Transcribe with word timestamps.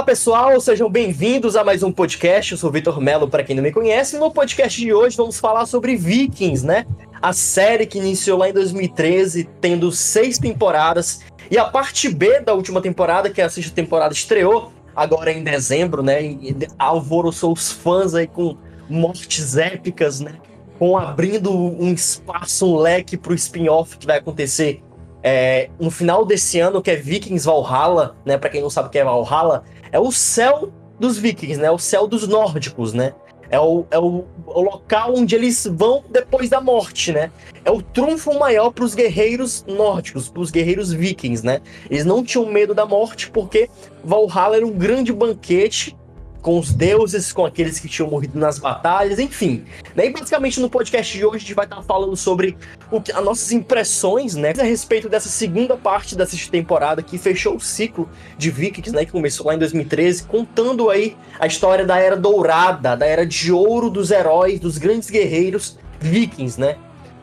Olá 0.00 0.06
pessoal, 0.06 0.58
sejam 0.62 0.88
bem-vindos 0.88 1.56
a 1.56 1.62
mais 1.62 1.82
um 1.82 1.92
podcast. 1.92 2.52
Eu 2.52 2.56
sou 2.58 2.70
Vitor 2.70 2.98
Melo, 3.02 3.28
para 3.28 3.44
quem 3.44 3.54
não 3.54 3.62
me 3.62 3.70
conhece. 3.70 4.16
No 4.16 4.30
podcast 4.30 4.80
de 4.80 4.94
hoje 4.94 5.14
vamos 5.14 5.38
falar 5.38 5.66
sobre 5.66 5.94
Vikings, 5.94 6.64
né? 6.64 6.86
A 7.20 7.34
série 7.34 7.84
que 7.84 7.98
iniciou 7.98 8.38
lá 8.38 8.48
em 8.48 8.52
2013, 8.54 9.46
tendo 9.60 9.92
seis 9.92 10.38
temporadas. 10.38 11.20
E 11.50 11.58
a 11.58 11.66
parte 11.66 12.08
B 12.08 12.40
da 12.40 12.54
última 12.54 12.80
temporada, 12.80 13.28
que 13.28 13.42
é 13.42 13.44
a 13.44 13.50
sexta 13.50 13.74
temporada, 13.74 14.14
estreou 14.14 14.72
agora 14.96 15.30
em 15.30 15.44
dezembro, 15.44 16.02
né? 16.02 16.22
E 16.22 16.56
alvoroçou 16.78 17.52
os 17.52 17.70
fãs 17.70 18.14
aí 18.14 18.26
com 18.26 18.56
mortes 18.88 19.58
épicas, 19.58 20.18
né? 20.18 20.36
Com 20.78 20.96
abrindo 20.96 21.52
um 21.52 21.92
espaço, 21.92 22.66
um 22.66 22.78
leque 22.78 23.18
para 23.18 23.32
o 23.32 23.34
spin-off 23.34 23.98
que 23.98 24.06
vai 24.06 24.16
acontecer 24.16 24.82
é, 25.22 25.68
no 25.78 25.90
final 25.90 26.24
desse 26.24 26.58
ano, 26.58 26.80
que 26.80 26.90
é 26.90 26.96
Vikings 26.96 27.44
Valhalla, 27.44 28.16
né? 28.24 28.38
Para 28.38 28.48
quem 28.48 28.62
não 28.62 28.70
sabe 28.70 28.88
o 28.88 28.90
que 28.90 28.98
é 28.98 29.04
Valhalla, 29.04 29.62
é 29.92 29.98
o 29.98 30.10
céu 30.12 30.72
dos 30.98 31.18
Vikings, 31.18 31.60
né? 31.60 31.70
O 31.70 31.78
céu 31.78 32.06
dos 32.06 32.28
nórdicos, 32.28 32.92
né? 32.92 33.14
É 33.50 33.58
o, 33.58 33.84
é 33.90 33.98
o, 33.98 34.24
o 34.46 34.60
local 34.60 35.14
onde 35.16 35.34
eles 35.34 35.66
vão 35.66 36.04
depois 36.08 36.48
da 36.48 36.60
morte, 36.60 37.10
né? 37.10 37.32
É 37.64 37.70
o 37.70 37.82
trunfo 37.82 38.38
maior 38.38 38.70
para 38.70 38.84
os 38.84 38.94
guerreiros 38.94 39.64
nórdicos, 39.66 40.28
para 40.28 40.40
os 40.40 40.52
guerreiros 40.52 40.92
vikings, 40.92 41.44
né? 41.44 41.60
Eles 41.90 42.04
não 42.04 42.22
tinham 42.22 42.46
medo 42.46 42.74
da 42.74 42.86
morte 42.86 43.28
porque 43.30 43.68
Valhalla 44.04 44.56
era 44.56 44.66
um 44.66 44.72
grande 44.72 45.12
banquete 45.12 45.96
com 46.40 46.58
os 46.58 46.72
deuses, 46.72 47.32
com 47.32 47.44
aqueles 47.44 47.78
que 47.78 47.88
tinham 47.88 48.10
morrido 48.10 48.38
nas 48.38 48.58
batalhas, 48.58 49.18
enfim. 49.18 49.64
E 49.96 50.10
basicamente 50.10 50.60
no 50.60 50.70
podcast 50.70 51.16
de 51.16 51.24
hoje 51.24 51.36
a 51.36 51.40
gente 51.40 51.54
vai 51.54 51.66
estar 51.66 51.82
falando 51.82 52.16
sobre 52.16 52.56
o 52.90 53.00
que, 53.00 53.12
as 53.12 53.24
nossas 53.24 53.52
impressões, 53.52 54.34
né, 54.34 54.52
a 54.58 54.62
respeito 54.62 55.08
dessa 55.08 55.28
segunda 55.28 55.76
parte 55.76 56.16
dessa 56.16 56.36
temporada 56.50 57.02
que 57.02 57.18
fechou 57.18 57.56
o 57.56 57.60
ciclo 57.60 58.08
de 58.38 58.50
Vikings, 58.50 58.94
né, 58.94 59.04
que 59.04 59.12
começou 59.12 59.46
lá 59.46 59.54
em 59.54 59.58
2013, 59.58 60.24
contando 60.24 60.90
aí 60.90 61.16
a 61.38 61.46
história 61.46 61.84
da 61.84 61.98
era 61.98 62.16
dourada, 62.16 62.96
da 62.96 63.06
era 63.06 63.26
de 63.26 63.52
ouro 63.52 63.90
dos 63.90 64.10
heróis, 64.10 64.58
dos 64.58 64.78
grandes 64.78 65.10
guerreiros 65.10 65.78
vikings, 66.00 66.58
né? 66.58 66.76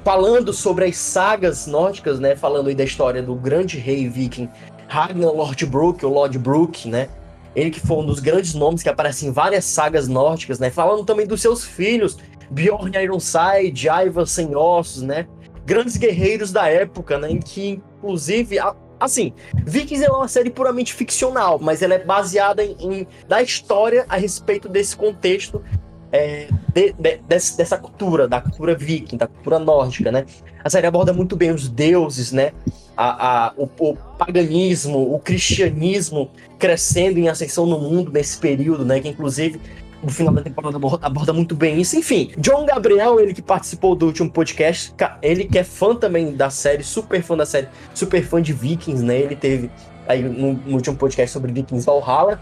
Falando 0.03 0.53
sobre 0.53 0.85
as 0.85 0.95
sagas 0.97 1.67
nórdicas, 1.67 2.19
né, 2.19 2.35
falando 2.35 2.67
aí 2.67 2.75
da 2.75 2.83
história 2.83 3.21
do 3.21 3.35
grande 3.35 3.77
rei 3.77 4.07
viking 4.07 4.49
Ragnar 4.87 5.33
Lodbrok, 5.33 6.05
ou 6.05 6.13
Lodbrok, 6.13 6.87
né? 6.87 7.09
Ele 7.57 7.71
que 7.71 7.79
foi 7.79 7.97
um 7.97 8.05
dos 8.05 8.19
grandes 8.19 8.53
nomes 8.53 8.83
que 8.83 8.89
aparece 8.89 9.25
em 9.25 9.31
várias 9.31 9.65
sagas 9.65 10.07
nórdicas, 10.07 10.59
né? 10.59 10.69
Falando 10.69 11.03
também 11.03 11.25
dos 11.25 11.41
seus 11.41 11.65
filhos, 11.65 12.15
Bjorn 12.51 12.95
Ironside, 12.95 13.87
Ivar 13.87 14.27
Sem 14.27 14.55
Ossos, 14.55 15.01
né? 15.01 15.27
Grandes 15.65 15.97
guerreiros 15.97 16.51
da 16.51 16.67
época, 16.67 17.17
né? 17.17 17.31
Em 17.31 17.39
que, 17.39 17.81
inclusive, 17.97 18.57
assim, 18.99 19.33
Vikings 19.65 20.05
é 20.05 20.09
uma 20.11 20.27
série 20.27 20.51
puramente 20.51 20.93
ficcional, 20.93 21.57
mas 21.59 21.81
ela 21.81 21.95
é 21.95 21.99
baseada 21.99 22.63
em, 22.63 22.75
em 22.79 23.07
da 23.27 23.41
história 23.41 24.05
a 24.07 24.17
respeito 24.17 24.69
desse 24.69 24.95
contexto 24.95 25.63
é, 26.11 26.47
de, 26.73 26.93
de, 26.93 27.19
dessa 27.27 27.77
cultura, 27.77 28.27
da 28.27 28.41
cultura 28.41 28.75
viking, 28.75 29.17
da 29.17 29.27
cultura 29.27 29.59
nórdica, 29.59 30.11
né? 30.11 30.25
A 30.63 30.69
série 30.69 30.87
aborda 30.87 31.13
muito 31.13 31.35
bem 31.35 31.51
os 31.51 31.67
deuses, 31.67 32.31
né? 32.31 32.51
A, 32.95 33.47
a, 33.47 33.53
o, 33.57 33.69
o, 33.79 33.95
paganismo, 34.17 35.13
o 35.13 35.19
cristianismo 35.19 36.29
crescendo 36.57 37.19
em 37.19 37.29
ascensão 37.29 37.65
no 37.65 37.79
mundo 37.79 38.11
nesse 38.11 38.37
período, 38.37 38.83
né? 38.83 38.99
Que 38.99 39.09
inclusive 39.09 39.59
o 40.01 40.09
final 40.09 40.33
da 40.33 40.41
temporada 40.41 40.77
aborda 41.01 41.33
muito 41.33 41.55
bem 41.55 41.79
isso. 41.81 41.97
Enfim, 41.97 42.31
John 42.37 42.65
Gabriel, 42.65 43.19
ele 43.19 43.33
que 43.33 43.41
participou 43.41 43.95
do 43.95 44.05
último 44.05 44.29
podcast, 44.29 44.93
ele 45.21 45.45
que 45.45 45.57
é 45.57 45.63
fã 45.63 45.95
também 45.95 46.33
da 46.33 46.49
série, 46.49 46.83
super 46.83 47.21
fã 47.21 47.35
da 47.35 47.45
série, 47.45 47.67
super 47.93 48.23
fã 48.23 48.41
de 48.41 48.53
Vikings, 48.53 49.03
né? 49.03 49.19
Ele 49.19 49.35
teve 49.35 49.69
aí 50.07 50.23
no, 50.23 50.53
no 50.53 50.75
último 50.75 50.95
podcast 50.95 51.31
sobre 51.31 51.51
Vikings 51.51 51.85
Valhalla. 51.85 52.39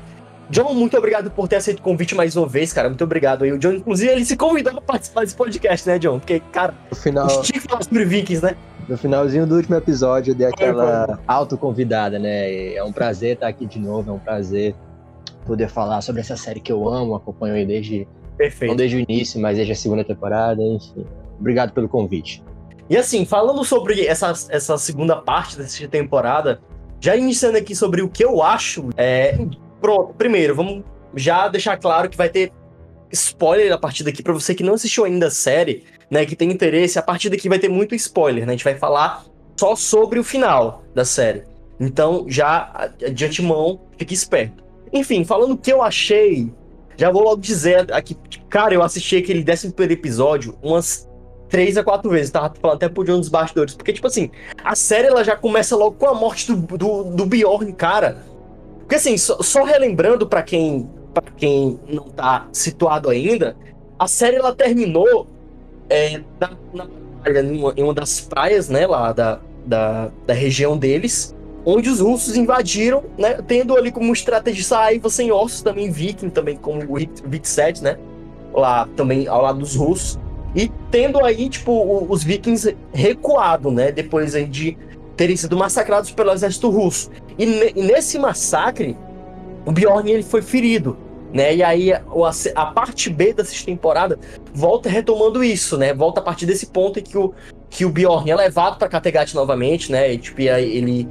John, 0.50 0.74
muito 0.74 0.98
obrigado 0.98 1.32
por 1.32 1.48
ter 1.48 1.56
aceito 1.58 1.80
o 1.80 1.82
convite 1.82 2.14
mais 2.14 2.36
uma 2.36 2.48
vez, 2.48 2.72
cara. 2.72 2.88
Muito 2.88 3.04
obrigado 3.04 3.44
aí. 3.44 3.52
O 3.52 3.58
John, 3.58 3.74
inclusive, 3.74 4.12
ele 4.12 4.26
se 4.26 4.38
convidou 4.38 4.74
para 4.74 4.82
participar 4.82 5.22
desse 5.22 5.36
podcast, 5.36 5.88
né, 5.88 5.98
John? 5.98 6.20
Porque, 6.20 6.40
cara, 6.52 6.74
no 6.90 6.96
final... 6.96 7.26
a 7.26 7.30
gente 7.30 7.44
tinha 7.44 7.62
que 7.62 7.68
falar 7.68 7.84
sobre 7.84 8.06
Vikings, 8.06 8.44
né? 8.44 8.56
No 8.88 8.98
finalzinho 8.98 9.48
do 9.48 9.56
último 9.56 9.76
episódio, 9.76 10.32
eu 10.32 10.36
dei 10.36 10.48
aquela 10.48 11.20
autoconvidada, 11.28 12.20
né? 12.20 12.76
É 12.76 12.84
um 12.84 12.92
prazer 12.92 13.34
estar 13.34 13.48
aqui 13.48 13.66
de 13.66 13.80
novo, 13.80 14.12
é 14.12 14.14
um 14.14 14.20
prazer 14.20 14.76
poder 15.46 15.68
falar 15.70 16.02
sobre 16.02 16.22
essa 16.22 16.38
série 16.38 16.60
que 16.60 16.72
eu 16.72 16.88
amo, 16.88 17.16
acompanho 17.16 17.56
aí 17.56 17.66
desde, 17.66 18.08
Perfeito. 18.38 18.70
não 18.70 18.76
desde 18.76 18.98
o 18.98 19.00
início, 19.00 19.40
mas 19.40 19.56
desde 19.56 19.74
a 19.74 19.76
segunda 19.76 20.04
temporada, 20.04 20.62
enfim. 20.62 21.06
Obrigado 21.40 21.74
pelo 21.74 21.90
convite. 21.90 22.44
E 22.90 22.96
assim, 22.96 23.26
falando 23.26 23.64
sobre 23.64 24.06
essa, 24.06 24.32
essa 24.50 24.78
segunda 24.78 25.16
parte 25.16 25.58
dessa 25.58 25.88
temporada, 25.88 26.60
já 27.00 27.16
iniciando 27.16 27.58
aqui 27.58 27.76
sobre 27.76 28.02
o 28.02 28.10
que 28.10 28.24
eu 28.24 28.44
acho, 28.44 28.90
é, 28.96 29.38
pronto, 29.86 30.16
primeiro, 30.16 30.56
vamos 30.56 30.84
já 31.14 31.48
deixar 31.48 31.78
claro 31.78 32.10
que 32.10 32.18
vai 32.18 32.28
ter 32.28 32.52
spoiler 33.12 33.72
a 33.72 33.78
partir 33.78 34.04
daqui 34.04 34.24
para 34.24 34.34
você 34.34 34.56
que 34.56 34.64
não 34.64 34.74
assistiu 34.74 35.06
ainda 35.06 35.28
a 35.28 35.32
série 35.32 35.84
né, 36.10 36.26
que 36.26 36.36
tem 36.36 36.52
interesse, 36.52 36.98
a 36.98 37.04
partir 37.04 37.30
daqui 37.30 37.48
vai 37.48 37.60
ter 37.60 37.70
muito 37.70 37.94
spoiler, 37.94 38.48
né? 38.48 38.54
A 38.54 38.56
gente 38.56 38.64
vai 38.64 38.74
falar 38.74 39.24
só 39.56 39.76
sobre 39.76 40.18
o 40.18 40.24
final 40.24 40.84
da 40.96 41.06
série. 41.06 41.44
Então, 41.80 42.26
já 42.28 42.90
de 43.14 43.26
antemão, 43.26 43.80
fique 43.96 44.16
esperto. 44.16 44.64
Enfim, 44.92 45.24
falando 45.24 45.52
o 45.52 45.58
que 45.58 45.72
eu 45.72 45.84
achei, 45.84 46.52
já 46.98 47.12
vou 47.12 47.24
logo 47.24 47.40
dizer 47.40 47.94
aqui, 47.94 48.18
cara, 48.50 48.74
eu 48.74 48.82
assisti 48.82 49.18
aquele 49.18 49.44
décimo 49.44 49.72
primeiro 49.72 50.02
episódio 50.02 50.58
umas 50.64 51.08
três 51.48 51.78
a 51.78 51.84
quatro 51.84 52.10
vezes, 52.10 52.32
tava 52.32 52.52
falando 52.60 52.78
até 52.78 52.90
por 52.90 53.08
um 53.08 53.20
dos 53.20 53.30
bastidores, 53.30 53.76
porque, 53.76 53.94
tipo 53.94 54.08
assim, 54.08 54.32
a 54.64 54.74
série 54.74 55.10
ela 55.10 55.24
já 55.24 55.36
começa 55.36 55.76
logo 55.76 55.96
com 55.96 56.08
a 56.08 56.16
morte 56.16 56.52
do, 56.52 56.76
do, 56.76 57.04
do 57.04 57.26
Bjorn, 57.28 57.72
cara. 57.74 58.34
Porque, 58.86 58.96
assim, 58.96 59.18
só, 59.18 59.42
só 59.42 59.64
relembrando 59.64 60.28
para 60.28 60.44
quem, 60.44 60.88
pra 61.12 61.24
quem 61.36 61.80
não 61.90 62.04
tá 62.04 62.48
situado 62.52 63.10
ainda, 63.10 63.58
a 63.98 64.08
série 64.08 64.36
ela 64.38 64.54
terminou 64.54 65.26
é, 65.90 66.22
na, 66.40 66.52
na 66.72 66.88
em 67.76 67.84
uma 67.84 67.94
das 67.94 68.22
praias, 68.22 68.70
né, 68.70 68.86
lá 68.86 69.12
da, 69.12 69.40
da, 69.66 70.12
da 70.28 70.34
região 70.36 70.78
deles, 70.78 71.36
onde 71.66 71.90
os 71.90 72.00
russos 72.00 72.38
invadiram, 72.38 73.04
né, 73.18 73.42
tendo 73.48 73.76
ali 73.76 73.92
como 73.92 74.14
estrategista 74.14 74.78
a 74.78 74.84
Aiva 74.84 75.10
Sem 75.10 75.32
Ossos, 75.32 75.64
também 75.64 75.90
viking, 75.90 76.30
também 76.30 76.56
como 76.56 76.84
o 76.84 76.96
Vik 76.96 77.48
7, 77.48 77.84
né, 77.84 77.98
lá 78.54 78.88
também 78.96 79.28
ao 79.28 79.42
lado 79.42 79.58
dos 79.58 79.76
russos, 79.76 80.20
e 80.56 80.72
tendo 80.92 81.26
aí, 81.26 81.50
tipo, 81.50 82.06
os 82.08 82.24
vikings 82.24 82.78
recuado, 82.94 83.72
né, 83.72 83.92
depois 83.92 84.36
aí 84.36 84.46
de 84.46 84.78
terem 85.16 85.36
sido 85.36 85.58
massacrados 85.58 86.12
pelo 86.12 86.32
exército 86.32 86.70
russo. 86.70 87.10
E, 87.38 87.44
e 87.76 87.84
nesse 87.84 88.20
massacre, 88.20 88.98
o 89.66 89.72
Bjorn 89.72 90.10
ele 90.12 90.24
foi 90.24 90.42
ferido, 90.42 90.98
né? 91.34 91.56
E 91.56 91.64
aí 91.64 91.92
a, 91.92 92.02
a 92.56 92.66
parte 92.68 93.10
B 93.10 93.34
dessa 93.34 93.66
temporada 93.66 94.20
volta 94.54 94.90
retomando 94.90 95.44
isso, 95.44 95.78
né? 95.78 95.94
Volta 95.94 96.20
a 96.20 96.24
partir 96.24 96.46
desse 96.46 96.68
ponto 96.68 97.00
em 97.00 97.04
que 97.04 97.18
o, 97.18 97.34
que 97.70 97.86
o 97.86 97.90
Bjorn 97.90 98.30
é 98.30 98.36
levado 98.36 98.78
para 98.78 98.88
Kattegat 98.88 99.34
novamente, 99.34 99.92
né? 99.92 100.14
E, 100.14 100.18
tipo, 100.18 100.42
ele 100.42 101.08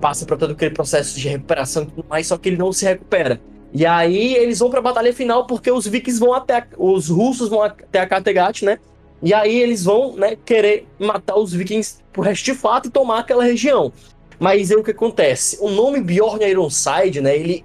passa 0.00 0.24
por 0.26 0.36
todo 0.36 0.52
aquele 0.52 0.72
processo 0.72 1.18
de 1.18 1.28
recuperação 1.28 1.82
e 1.82 1.86
tudo 1.86 2.04
mais, 2.08 2.26
só 2.26 2.36
que 2.36 2.48
ele 2.48 2.56
não 2.56 2.72
se 2.72 2.84
recupera. 2.84 3.40
E 3.72 3.84
aí 3.84 4.34
eles 4.36 4.58
vão 4.58 4.70
para 4.70 4.78
a 4.78 4.82
batalha 4.82 5.12
final 5.12 5.46
porque 5.46 5.70
os 5.70 5.86
vikings 5.86 6.20
vão 6.20 6.32
até 6.32 6.66
os 6.78 7.08
russos 7.08 7.48
vão 7.48 7.62
até 7.62 8.00
a 8.00 8.06
Kattegat, 8.06 8.64
né? 8.64 8.78
E 9.26 9.34
aí 9.34 9.60
eles 9.60 9.82
vão, 9.82 10.14
né, 10.14 10.36
querer 10.36 10.86
matar 11.00 11.34
os 11.34 11.52
vikings 11.52 11.96
por 12.12 12.24
resto 12.24 12.44
de 12.44 12.54
fato 12.54 12.86
e 12.86 12.92
tomar 12.92 13.18
aquela 13.18 13.42
região. 13.42 13.92
Mas 14.38 14.70
aí 14.70 14.76
o 14.76 14.84
que 14.84 14.92
acontece? 14.92 15.58
O 15.60 15.68
nome 15.68 16.00
Bjorn 16.00 16.44
Ironside, 16.44 17.20
né, 17.20 17.36
ele 17.36 17.64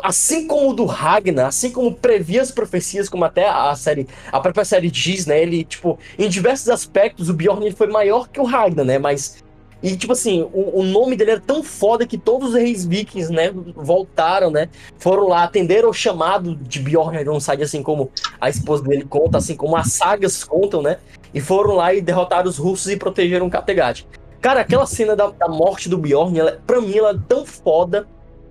assim 0.00 0.46
como 0.46 0.70
o 0.70 0.72
do 0.72 0.84
Ragnar, 0.84 1.46
assim 1.46 1.72
como 1.72 1.92
previa 1.92 2.40
as 2.40 2.52
profecias, 2.52 3.08
como 3.08 3.24
até 3.24 3.48
a 3.48 3.74
série, 3.74 4.06
a 4.30 4.38
própria 4.38 4.64
série 4.64 4.88
diz, 4.88 5.26
né? 5.26 5.42
Ele, 5.42 5.64
tipo, 5.64 5.98
em 6.16 6.28
diversos 6.28 6.68
aspectos, 6.68 7.28
o 7.28 7.34
Bjorn 7.34 7.68
foi 7.72 7.88
maior 7.88 8.28
que 8.28 8.38
o 8.38 8.44
Ragnar, 8.44 8.86
né? 8.86 8.98
Mas. 9.00 9.42
E, 9.82 9.96
tipo 9.96 10.12
assim, 10.12 10.42
o, 10.52 10.80
o 10.80 10.82
nome 10.82 11.16
dele 11.16 11.32
era 11.32 11.40
tão 11.40 11.62
foda 11.62 12.06
que 12.06 12.16
todos 12.16 12.50
os 12.50 12.54
reis 12.54 12.84
vikings, 12.84 13.32
né, 13.32 13.52
voltaram, 13.74 14.50
né? 14.50 14.68
Foram 14.98 15.28
lá, 15.28 15.44
atenderam 15.44 15.90
o 15.90 15.94
chamado 15.94 16.54
de 16.54 16.78
Bjorn 16.78 17.18
Ironside, 17.18 17.62
assim 17.62 17.82
como 17.82 18.10
a 18.40 18.48
esposa 18.48 18.84
dele 18.84 19.04
conta, 19.04 19.38
assim 19.38 19.56
como 19.56 19.76
as 19.76 19.92
sagas 19.92 20.44
contam, 20.44 20.82
né? 20.82 20.98
E 21.34 21.40
foram 21.40 21.74
lá 21.74 21.92
e 21.92 22.00
derrotaram 22.00 22.48
os 22.48 22.58
russos 22.58 22.92
e 22.92 22.96
protegeram 22.96 23.50
Kattegat. 23.50 24.06
Cara, 24.40 24.60
aquela 24.60 24.86
cena 24.86 25.16
da, 25.16 25.30
da 25.30 25.48
morte 25.48 25.88
do 25.88 25.98
Bjorn, 25.98 26.38
ela, 26.38 26.60
pra 26.66 26.80
mim, 26.80 26.96
ela 26.96 27.10
é 27.10 27.18
tão 27.28 27.44
foda 27.44 28.06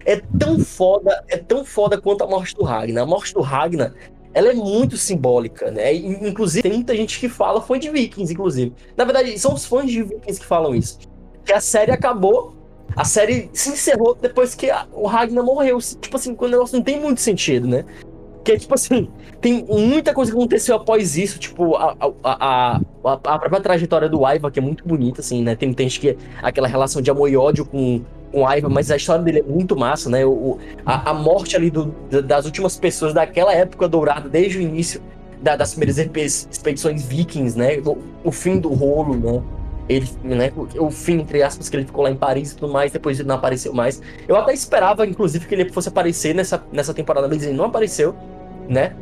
é 0.06 0.22
tão 0.40 0.60
foda, 0.60 1.24
é 1.28 1.38
tão 1.38 1.64
foda 1.64 2.00
quanto 2.00 2.24
a 2.24 2.28
morte 2.28 2.56
do 2.56 2.64
Ragnar. 2.64 3.04
A 3.04 3.06
morte 3.06 3.34
do 3.34 3.42
Ragnar, 3.42 3.94
ela 4.34 4.50
é 4.50 4.54
muito 4.54 4.98
simbólica, 4.98 5.70
né? 5.72 5.94
Inclusive, 5.94 6.64
tem 6.64 6.74
muita 6.74 6.96
gente 6.96 7.20
que 7.20 7.30
fala, 7.30 7.62
foi 7.62 7.80
de 7.80 7.90
Vikings, 7.90 8.34
inclusive. 8.34 8.74
Na 8.96 9.04
verdade, 9.04 9.38
são 9.38 9.54
os 9.54 9.66
fãs 9.66 9.90
de 9.90 10.04
Vikings 10.04 10.40
que 10.40 10.46
falam 10.46 10.74
isso. 10.74 11.00
Que 11.46 11.54
a 11.54 11.62
série 11.62 11.92
acabou, 11.92 12.56
a 12.96 13.06
série 13.06 13.50
se 13.54 13.70
encerrou 13.70 14.16
depois 14.20 14.54
que 14.54 14.70
a, 14.70 14.86
o 14.94 15.08
Ragnar 15.08 15.44
morreu. 15.44 15.80
Tipo 15.80 16.18
assim, 16.18 16.36
quando 16.36 16.52
o 16.52 16.56
negócio 16.56 16.78
não 16.78 16.84
tem 16.84 17.00
muito 17.00 17.22
sentido, 17.22 17.68
né? 17.68 17.86
Que 18.44 18.54
é 18.54 18.58
tipo 18.58 18.74
assim, 18.74 19.08
tem 19.40 19.66
muita 19.68 20.14
coisa 20.14 20.32
que 20.32 20.38
aconteceu 20.38 20.76
após 20.76 21.16
isso, 21.16 21.40
tipo, 21.40 21.76
a, 21.76 21.96
a, 22.00 22.12
a, 22.24 22.82
a, 23.04 23.40
própria 23.40 23.62
trajetória 23.62 24.10
do 24.10 24.26
Aiva, 24.26 24.50
que 24.50 24.60
é 24.60 24.62
muito 24.62 24.88
bonita, 24.88 25.22
assim, 25.22 25.44
né? 25.44 25.56
Tem, 25.56 25.74
tem 25.74 25.88
que 25.88 26.18
aquela 26.42 26.68
relação 26.68 27.02
de 27.02 27.10
amor 27.12 27.30
e 27.30 27.38
ódio 27.38 27.66
com, 27.66 28.02
com 28.32 28.48
Aiva, 28.48 28.68
mas 28.68 28.90
a 28.90 28.96
história 28.96 29.24
dele 29.24 29.40
é 29.40 29.44
muito 29.44 29.76
massa, 29.76 30.10
né? 30.10 30.26
O, 30.26 30.58
a, 30.86 31.12
a 31.12 31.14
morte 31.14 31.56
ali 31.56 31.70
do, 31.70 31.94
das 32.24 32.46
últimas 32.46 32.78
pessoas 32.78 33.14
daquela 33.14 33.54
época 33.54 33.88
dourada, 33.88 34.28
desde 34.28 34.58
o 34.58 34.62
início 34.62 35.02
da, 35.42 35.56
das 35.56 35.74
primeiras 35.74 35.98
expedições 36.50 37.06
vikings, 37.06 37.58
né? 37.58 37.78
O, 37.86 37.98
o 38.24 38.32
fim 38.32 38.60
do 38.60 38.70
rolo, 38.70 39.16
né? 39.16 39.42
Ele, 39.90 40.08
né, 40.24 40.52
o 40.78 40.90
fim, 40.90 41.20
entre 41.20 41.44
aspas, 41.44 41.70
que 41.70 41.76
ele 41.76 41.86
ficou 41.86 42.04
lá 42.04 42.12
em 42.12 42.16
Paris 42.16 42.52
e 42.52 42.56
tudo 42.56 42.72
mais, 42.72 42.92
depois 42.92 43.20
ele 43.20 43.28
não 43.28 43.36
apareceu 43.36 43.74
mais. 43.74 44.02
Eu 44.28 44.36
até 44.36 44.54
esperava, 44.54 45.06
inclusive, 45.06 45.46
que 45.46 45.54
ele 45.54 45.72
fosse 45.72 45.90
aparecer 45.90 46.34
nessa, 46.34 46.64
nessa 46.72 46.94
temporada, 46.94 47.28
mas 47.28 47.44
ele 47.44 47.54
não 47.54 47.66
apareceu, 47.66 48.16
né? 48.70 48.96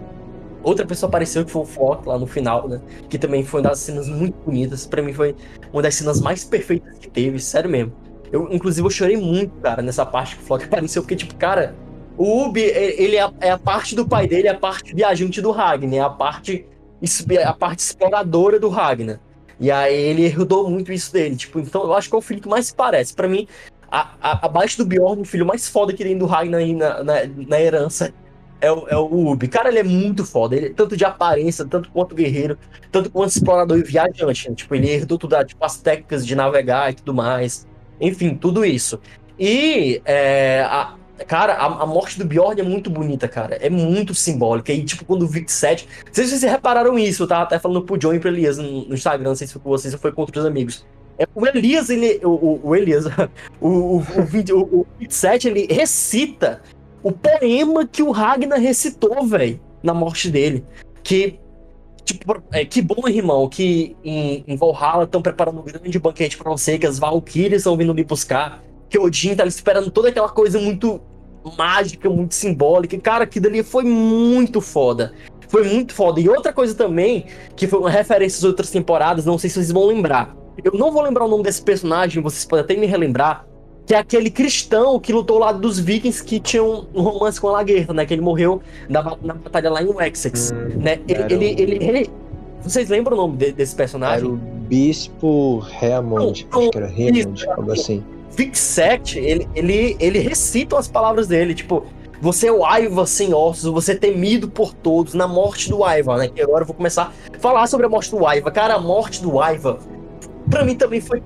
Outra 0.63 0.85
pessoa 0.85 1.07
apareceu, 1.07 1.45
que 1.45 1.51
foi 1.51 1.61
o 1.61 1.65
Flock 1.65 2.07
lá 2.07 2.17
no 2.17 2.27
final, 2.27 2.67
né? 2.67 2.81
Que 3.07 3.17
também 3.17 3.43
foi 3.43 3.61
uma 3.61 3.69
das 3.69 3.79
cenas 3.79 4.09
muito 4.09 4.35
bonitas. 4.45 4.85
para 4.85 5.01
mim 5.01 5.13
foi 5.13 5.35
uma 5.71 5.81
das 5.81 5.95
cenas 5.95 6.19
mais 6.19 6.43
perfeitas 6.43 6.97
que 6.97 7.09
teve, 7.09 7.39
sério 7.39 7.69
mesmo. 7.69 7.93
Eu, 8.31 8.49
inclusive, 8.51 8.85
eu 8.85 8.91
chorei 8.91 9.17
muito, 9.17 9.51
cara, 9.61 9.81
nessa 9.81 10.05
parte 10.05 10.35
que 10.35 10.43
o 10.43 10.45
Flock 10.45 10.65
apareceu, 10.65 11.01
porque, 11.01 11.15
tipo, 11.15 11.35
cara, 11.35 11.75
o 12.17 12.45
Ubi, 12.45 12.61
ele 12.61 13.15
é 13.15 13.21
a, 13.21 13.31
é 13.39 13.51
a 13.51 13.57
parte 13.57 13.95
do 13.95 14.07
pai 14.07 14.27
dele, 14.27 14.47
é 14.47 14.51
a 14.51 14.57
parte 14.57 14.93
viajante 14.93 15.41
do 15.41 15.51
Ragnar, 15.51 15.93
é 15.93 15.99
a 15.99 16.09
parte, 16.09 16.65
a 17.45 17.53
parte 17.53 17.79
exploradora 17.79 18.59
do 18.59 18.67
Ragnar. 18.67 19.19
E 19.59 19.69
aí 19.69 19.94
ele 19.94 20.25
herdou 20.25 20.69
muito 20.69 20.91
isso 20.91 21.11
dele. 21.11 21.35
Tipo, 21.35 21.59
então 21.59 21.83
eu 21.83 21.94
acho 21.94 22.09
que 22.09 22.15
é 22.15 22.17
o 22.17 22.21
filho 22.21 22.41
que 22.41 22.47
mais 22.47 22.67
se 22.67 22.75
parece. 22.75 23.13
para 23.13 23.27
mim, 23.27 23.47
a, 23.91 24.11
a, 24.21 24.45
abaixo 24.45 24.77
do 24.77 24.85
Bjorn, 24.85 25.21
o 25.21 25.25
filho 25.25 25.45
mais 25.45 25.67
foda 25.67 25.94
que 25.94 26.03
tem 26.03 26.17
do 26.17 26.25
Ragnar 26.25 26.65
na, 26.67 27.03
na, 27.03 27.13
na 27.25 27.59
herança 27.59 28.13
é 28.61 28.71
o, 28.71 28.88
é 28.88 28.97
o 28.97 29.29
Ubi. 29.29 29.47
Cara, 29.47 29.69
ele 29.69 29.79
é 29.79 29.83
muito 29.83 30.25
foda. 30.25 30.56
Ele, 30.56 30.69
tanto 30.69 30.95
de 30.95 31.06
aparência, 31.06 31.65
tanto 31.65 31.89
quanto 31.91 32.15
guerreiro, 32.15 32.57
tanto 32.91 33.09
quanto 33.09 33.31
explorador 33.31 33.77
e 33.77 33.83
viajante. 33.83 34.50
Né? 34.50 34.56
Tipo, 34.56 34.75
ele 34.75 34.89
herdou 34.89 35.17
tudo, 35.17 35.44
tipo, 35.44 35.63
as 35.63 35.77
técnicas 35.77 36.25
de 36.25 36.35
navegar 36.35 36.91
e 36.91 36.95
tudo 36.95 37.13
mais. 37.13 37.67
Enfim, 38.00 38.35
tudo 38.35 38.65
isso. 38.65 39.00
E 39.38 40.01
é, 40.05 40.65
a, 40.67 40.95
Cara, 41.27 41.54
a, 41.54 41.83
a, 41.83 41.86
morte 41.86 42.18
do 42.18 42.25
Bjorn 42.25 42.60
é 42.60 42.63
muito 42.63 42.89
bonita, 42.89 43.27
cara. 43.27 43.56
É 43.56 43.69
muito 43.69 44.13
simbólica. 44.13 44.71
E, 44.71 44.83
tipo, 44.83 45.06
quando 45.06 45.24
o 45.24 45.27
Vic 45.27 45.51
7. 45.51 45.88
Não 46.06 46.13
sei 46.13 46.25
se 46.25 46.39
vocês 46.39 46.51
repararam 46.51 46.98
isso, 46.98 47.27
tá? 47.27 47.42
Até 47.42 47.60
falando 47.60 47.83
pro 47.83 47.98
John 47.98 48.13
e 48.13 48.19
pro 48.19 48.30
Elias 48.30 48.57
no, 48.57 48.86
no 48.86 48.94
Instagram, 48.94 49.30
não 49.30 49.36
sei 49.36 49.48
se 49.48 49.54
foi 49.54 49.62
com 49.62 49.69
vocês 49.69 49.94
ou 49.94 50.00
foi 50.00 50.12
com 50.12 50.21
outros 50.21 50.45
amigos. 50.45 50.86
É, 51.18 51.27
o 51.36 51.45
Elias, 51.45 51.89
ele. 51.89 52.19
O, 52.24 52.30
o, 52.30 52.62
o 52.69 52.75
Elias. 52.75 53.06
o, 53.60 53.68
o, 53.68 53.98
o, 54.00 54.80
o 54.81 54.88
27, 55.00 55.48
ele 55.48 55.68
recita 55.69 56.62
o 57.04 57.12
poema 57.12 57.86
que 57.86 58.04
o 58.04 58.12
Ragnar 58.12 58.60
recitou, 58.60 59.25
velho, 59.25 59.60
na 59.83 59.94
morte 59.94 60.30
dele. 60.30 60.65
Que. 61.04 61.39
Tipo, 62.06 62.42
é, 62.51 62.65
que 62.65 62.81
bom, 62.81 63.07
irmão, 63.07 63.48
que 63.48 63.95
em, 64.04 64.44
em 64.48 64.56
Valhalla 64.56 65.04
estão 65.04 65.22
preparando 65.22 65.60
um 65.60 65.63
grande 65.63 66.00
banquete 66.00 66.38
para 66.38 66.50
você, 66.50 66.80
que 66.80 66.88
as 66.88 66.98
Valkyrias 66.98 67.60
estão 67.60 67.77
vindo 67.77 67.94
me 67.94 68.04
buscar 68.04 68.63
que 68.89 68.98
Odin 68.98 69.36
tá 69.36 69.45
esperando 69.45 69.92
toda 69.92 70.10
aquela 70.10 70.30
coisa 70.30 70.60
muito 70.60 71.00
mágica, 71.57 72.10
muito 72.10 72.36
simbólica. 72.36 72.98
Cara, 73.00 73.24
aquilo 73.24 73.48
ali 73.48 73.63
foi 73.63 73.84
muito 73.84 74.62
foda. 74.62 75.13
Foi 75.48 75.63
muito 75.68 75.94
foda. 75.94 76.19
E 76.19 76.30
outra 76.30 76.54
coisa 76.54 76.75
também, 76.75 77.25
que 77.56 77.68
foi 77.68 77.80
uma 77.80 77.90
referência 77.90 78.38
às 78.38 78.44
outras 78.44 78.69
temporadas, 78.69 79.25
não 79.25 79.38
sei 79.38 79.50
se 79.50 79.56
vocês 79.56 79.72
vão 79.72 79.86
lembrar. 79.88 80.36
Eu 80.63 80.74
não 80.74 80.92
vou 80.92 81.01
lembrar 81.01 81.25
o 81.25 81.28
nome 81.28 81.44
desse 81.44 81.62
personagem, 81.62 82.22
vocês 82.22 82.46
podem 82.46 82.63
até 82.63 82.75
me 82.75 82.86
relembrar, 82.86 83.46
que 83.86 83.96
é 83.96 83.98
aquele 83.98 84.30
cristão 84.30 85.00
que 85.00 85.12
lutou 85.12 85.38
ao 85.38 85.42
lado 85.42 85.60
dos 85.60 85.80
vikings 85.80 86.24
que 86.24 86.40
tinham 86.40 86.88
um 86.94 87.01
romance 87.01 87.42
com 87.42 87.48
a 87.48 87.54
Laguerta, 87.54 87.94
né? 87.94 88.06
Que 88.06 88.13
ele 88.13 88.22
morreu 88.22 88.62
na, 88.88 89.01
na 89.24 89.34
batalha 89.34 89.72
lá 89.72 89.81
em 89.81 89.88
Wessex, 89.88 90.51
hum, 90.51 90.80
né? 90.80 91.00
Ele, 91.07 91.34
ele, 91.34 91.62
ele, 91.62 91.84
ele, 91.84 92.10
Vocês 92.62 92.90
lembram 92.90 93.18
o 93.18 93.22
nome 93.22 93.38
de, 93.38 93.51
desse 93.51 93.75
personagem? 93.75 94.25
Era 94.25 94.28
o 94.28 94.38
Bispo 94.38 95.66
não, 96.04 96.30
acho 96.30 96.46
que 96.46 96.78
era 96.78 96.88
Hammond, 96.88 97.50
algo 97.50 97.72
assim. 97.72 98.04
Fixet, 98.39 99.19
ele, 99.19 99.50
ele, 99.53 99.97
ele 100.00 100.19
recita 100.19 100.80
as 100.80 100.88
palavras 100.88 101.27
dele, 101.27 101.53
tipo, 101.53 101.86
você 102.21 102.47
é 102.47 102.51
o 102.53 102.63
Aiva 102.63 103.06
sem 103.06 103.33
ossos, 103.33 103.69
você 103.69 103.91
é 103.91 103.95
temido 103.95 104.50
por 104.50 104.74
todos 104.74 105.13
na 105.13 105.27
morte 105.27 105.69
do 105.69 105.83
Aiva, 105.83 106.15
né? 106.15 106.30
Que 106.30 106.41
agora 106.41 106.63
eu 106.63 106.65
vou 106.65 106.74
começar 106.74 107.13
a 107.33 107.38
falar 107.38 107.68
sobre 107.68 107.86
a 107.86 107.89
morte 107.89 108.09
do 108.12 108.25
Aiva. 108.25 108.50
Cara, 108.50 108.75
a 108.75 108.80
morte 108.80 109.21
do 109.21 109.41
Aiva, 109.41 109.80
pra 110.50 110.63
mim 110.63 110.74
também 110.74 111.01
foi 111.01 111.21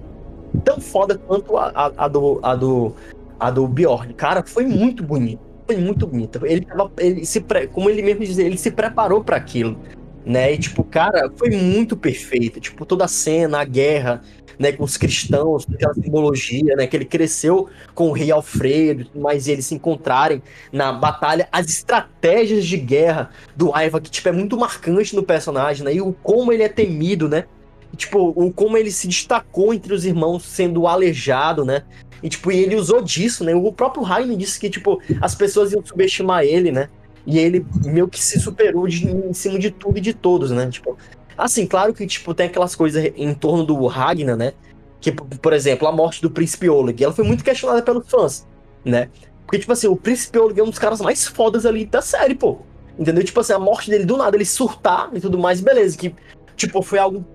tão 0.66 0.82
foda 0.82 1.16
quanto 1.16 1.56
a, 1.56 1.72
a, 1.76 2.06
a 2.06 2.08
do, 2.08 2.40
a, 2.42 2.56
do, 2.56 2.96
a 3.40 3.52
do 3.52 3.68
Bjorn. 3.68 4.12
Cara, 4.16 4.42
foi 4.44 4.66
muito 4.66 5.04
bonito. 5.04 5.40
Foi 5.68 5.78
muito 5.78 6.08
bonito. 6.08 6.44
Ele 6.44 6.66
tava, 6.66 6.92
ele 6.98 7.28
se 7.28 7.46
como 7.74 7.92
ele 7.92 8.02
mesmo 8.02 8.22
diz, 8.22 8.40
ele 8.40 8.58
se 8.58 8.72
preparou 8.72 9.24
para 9.24 9.38
aquilo, 9.38 9.78
né? 10.26 10.52
E 10.52 10.58
tipo, 10.58 10.84
cara, 10.84 11.32
foi 11.36 11.52
muito 11.52 11.96
perfeito. 11.96 12.60
Tipo, 12.60 12.88
toda 12.88 13.06
a 13.06 13.08
cena, 13.08 13.62
a 13.62 13.66
guerra, 13.66 14.22
né, 14.58 14.72
com 14.72 14.84
os 14.84 14.98
cristãos, 14.98 15.66
com 15.66 15.74
aquela 15.74 15.94
simbologia, 15.94 16.76
né, 16.76 16.88
que 16.88 16.96
ele 16.96 17.06
cresceu 17.06 17.68
com 17.94 18.10
o 18.10 18.12
rei 18.12 18.32
Alfredo, 18.32 19.08
mas 19.16 19.48
eles 19.48 19.66
se 19.66 19.76
encontrarem 19.76 20.42
na 20.72 20.92
batalha, 20.92 21.48
as 21.52 21.68
estratégias 21.68 22.66
de 22.66 22.78
guerra 22.78 23.30
do 23.56 23.74
Aiva, 23.74 24.00
que 24.00 24.10
tipo 24.10 24.30
é 24.30 24.32
muito 24.32 24.58
marcante 24.58 25.16
no 25.16 25.24
personagem, 25.24 25.84
né, 25.84 25.96
e 25.96 26.02
o 26.02 26.14
como 26.24 26.52
ele 26.52 26.64
é 26.64 26.70
temido, 26.70 27.28
né, 27.28 27.46
e, 27.92 27.98
tipo, 27.98 28.34
o 28.36 28.52
como 28.52 28.78
ele 28.78 28.92
se 28.92 29.08
destacou 29.08 29.74
entre 29.74 29.94
os 29.94 30.06
irmãos 30.06 30.44
sendo 30.44 30.88
aleijado, 30.88 31.64
né, 31.64 31.84
e 32.22 32.30
tipo, 32.30 32.52
e 32.52 32.60
ele 32.60 32.76
usou 32.76 33.02
disso, 33.02 33.44
né, 33.44 33.54
o 33.54 33.72
próprio 33.72 34.04
Raine 34.04 34.36
disse 34.36 34.60
que, 34.60 34.70
tipo, 34.70 35.02
as 35.22 35.36
pessoas 35.36 35.72
iam 35.72 35.86
subestimar 35.86 36.44
ele, 36.44 36.72
né, 36.72 36.90
e 37.26 37.40
ele 37.40 37.66
meio 37.86 38.08
que 38.08 38.20
se 38.20 38.40
superou 38.40 38.88
de, 38.88 39.08
em 39.08 39.34
cima 39.34 39.58
de 39.58 39.72
tudo 39.72 39.98
e 39.98 40.02
de 40.02 40.14
todos, 40.14 40.52
né? 40.52 40.70
Tipo, 40.70 40.98
Assim, 41.38 41.66
claro 41.66 41.94
que, 41.94 42.06
tipo, 42.06 42.34
tem 42.34 42.48
aquelas 42.48 42.76
coisas 42.76 43.12
em 43.16 43.34
torno 43.34 43.64
do 43.64 43.86
Ragnar, 43.88 44.36
né? 44.36 44.54
Que, 45.00 45.12
por 45.12 45.54
exemplo, 45.54 45.88
a 45.88 45.92
morte 45.92 46.22
do 46.22 46.30
Príncipe 46.30 46.70
Oleg, 46.70 47.04
ela 47.04 47.14
foi 47.14 47.26
muito 47.26 47.44
questionada 47.44 47.82
pelos 47.82 48.10
fãs, 48.10 48.48
né? 48.86 49.10
Porque, 49.46 49.60
tipo 49.60 49.74
assim, 49.74 49.88
o 49.88 49.96
Príncipe 49.96 50.40
Oleg 50.40 50.60
é 50.60 50.64
um 50.64 50.70
dos 50.70 50.80
caras 50.80 51.02
mais 51.02 51.28
fodas 51.28 51.66
ali 51.66 51.86
da 51.86 52.02
série, 52.02 52.36
pô. 52.36 52.60
Entendeu? 52.98 53.24
Tipo 53.24 53.40
assim, 53.40 53.54
a 53.54 53.60
morte 53.60 53.90
dele 53.90 54.06
do 54.06 54.18
nada, 54.18 54.38
ele 54.38 54.46
surtar 54.46 55.10
e 55.14 55.20
tudo 55.20 55.38
mais, 55.38 55.60
beleza. 55.60 55.98
Que, 55.98 56.16
tipo, 56.56 56.82
foi 56.82 57.00
algo 57.00 57.26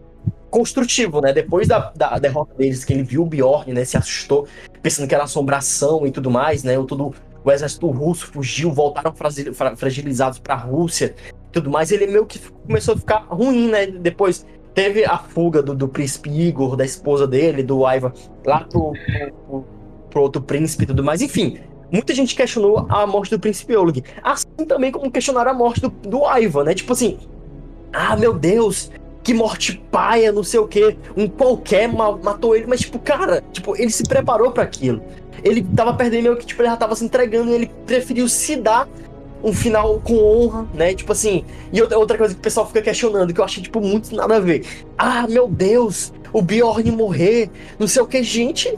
construtivo, 0.50 1.20
né? 1.20 1.32
Depois 1.32 1.68
da, 1.68 1.92
da 1.94 2.18
derrota 2.18 2.54
deles, 2.54 2.84
que 2.84 2.92
ele 2.92 3.02
viu 3.02 3.22
o 3.22 3.26
Bjorn, 3.26 3.72
né? 3.72 3.84
Se 3.84 3.96
assustou, 3.96 4.46
pensando 4.82 5.08
que 5.08 5.14
era 5.14 5.24
assombração 5.24 6.06
e 6.06 6.10
tudo 6.10 6.30
mais, 6.30 6.62
né? 6.62 6.78
O, 6.78 6.84
todo, 6.84 7.14
o 7.44 7.52
exército 7.52 7.88
russo 7.90 8.26
fugiu, 8.26 8.72
voltaram 8.72 9.12
fragilizados 9.76 10.38
para 10.38 10.54
a 10.54 10.58
Rússia 10.58 11.14
tudo 11.60 11.70
mais, 11.70 11.90
ele 11.92 12.06
meio 12.06 12.26
que 12.26 12.40
começou 12.66 12.94
a 12.94 12.98
ficar 12.98 13.26
ruim, 13.28 13.68
né? 13.68 13.86
Depois 13.86 14.46
teve 14.74 15.04
a 15.04 15.18
fuga 15.18 15.62
do, 15.62 15.74
do 15.74 15.88
príncipe 15.88 16.30
Igor, 16.30 16.76
da 16.76 16.84
esposa 16.84 17.26
dele, 17.26 17.62
do 17.62 17.84
Aiva, 17.84 18.12
lá 18.46 18.60
pro, 18.60 18.92
pro, 19.46 19.64
pro 20.10 20.22
outro 20.22 20.42
príncipe 20.42 20.84
e 20.84 20.86
tudo 20.86 21.02
mais. 21.02 21.20
Enfim, 21.20 21.58
muita 21.90 22.14
gente 22.14 22.34
questionou 22.34 22.86
a 22.88 23.06
morte 23.06 23.30
do 23.30 23.40
príncipe 23.40 23.76
Oleg. 23.76 24.04
Assim 24.22 24.64
também 24.66 24.92
como 24.92 25.10
questionaram 25.10 25.50
a 25.50 25.54
morte 25.54 25.80
do, 25.80 25.88
do 25.88 26.24
Aiva, 26.24 26.62
né? 26.64 26.74
Tipo 26.74 26.92
assim, 26.92 27.18
ah, 27.92 28.16
meu 28.16 28.32
Deus, 28.32 28.90
que 29.22 29.34
morte 29.34 29.82
paia, 29.90 30.32
não 30.32 30.42
sei 30.42 30.60
o 30.60 30.68
que, 30.68 30.96
um 31.16 31.28
qualquer 31.28 31.88
matou 31.88 32.56
ele, 32.56 32.66
mas 32.66 32.80
tipo, 32.80 32.98
cara, 32.98 33.42
tipo, 33.52 33.76
ele 33.76 33.90
se 33.90 34.02
preparou 34.02 34.52
para 34.52 34.62
aquilo. 34.62 35.02
Ele 35.42 35.62
tava 35.62 35.94
perdendo 35.94 36.22
meio 36.24 36.36
que, 36.36 36.46
tipo, 36.46 36.62
ele 36.62 36.70
já 36.70 36.76
tava 36.76 36.96
se 36.96 37.04
entregando 37.04 37.50
e 37.50 37.54
ele 37.54 37.70
preferiu 37.86 38.28
se 38.28 38.56
dar 38.56 38.88
um 39.42 39.52
final 39.52 40.00
com 40.00 40.16
honra, 40.16 40.66
né? 40.74 40.94
Tipo 40.94 41.12
assim. 41.12 41.44
E 41.72 41.80
outra 41.80 42.18
coisa 42.18 42.34
que 42.34 42.40
o 42.40 42.42
pessoal 42.42 42.66
fica 42.66 42.82
questionando, 42.82 43.32
que 43.32 43.40
eu 43.40 43.44
achei, 43.44 43.62
tipo, 43.62 43.80
muito 43.80 44.14
nada 44.14 44.36
a 44.36 44.40
ver. 44.40 44.64
Ah, 44.96 45.26
meu 45.28 45.48
Deus, 45.48 46.12
o 46.32 46.42
Bjorn 46.42 46.90
morrer, 46.90 47.50
não 47.78 47.86
sei 47.86 48.02
o 48.02 48.06
que, 48.06 48.22
gente. 48.22 48.76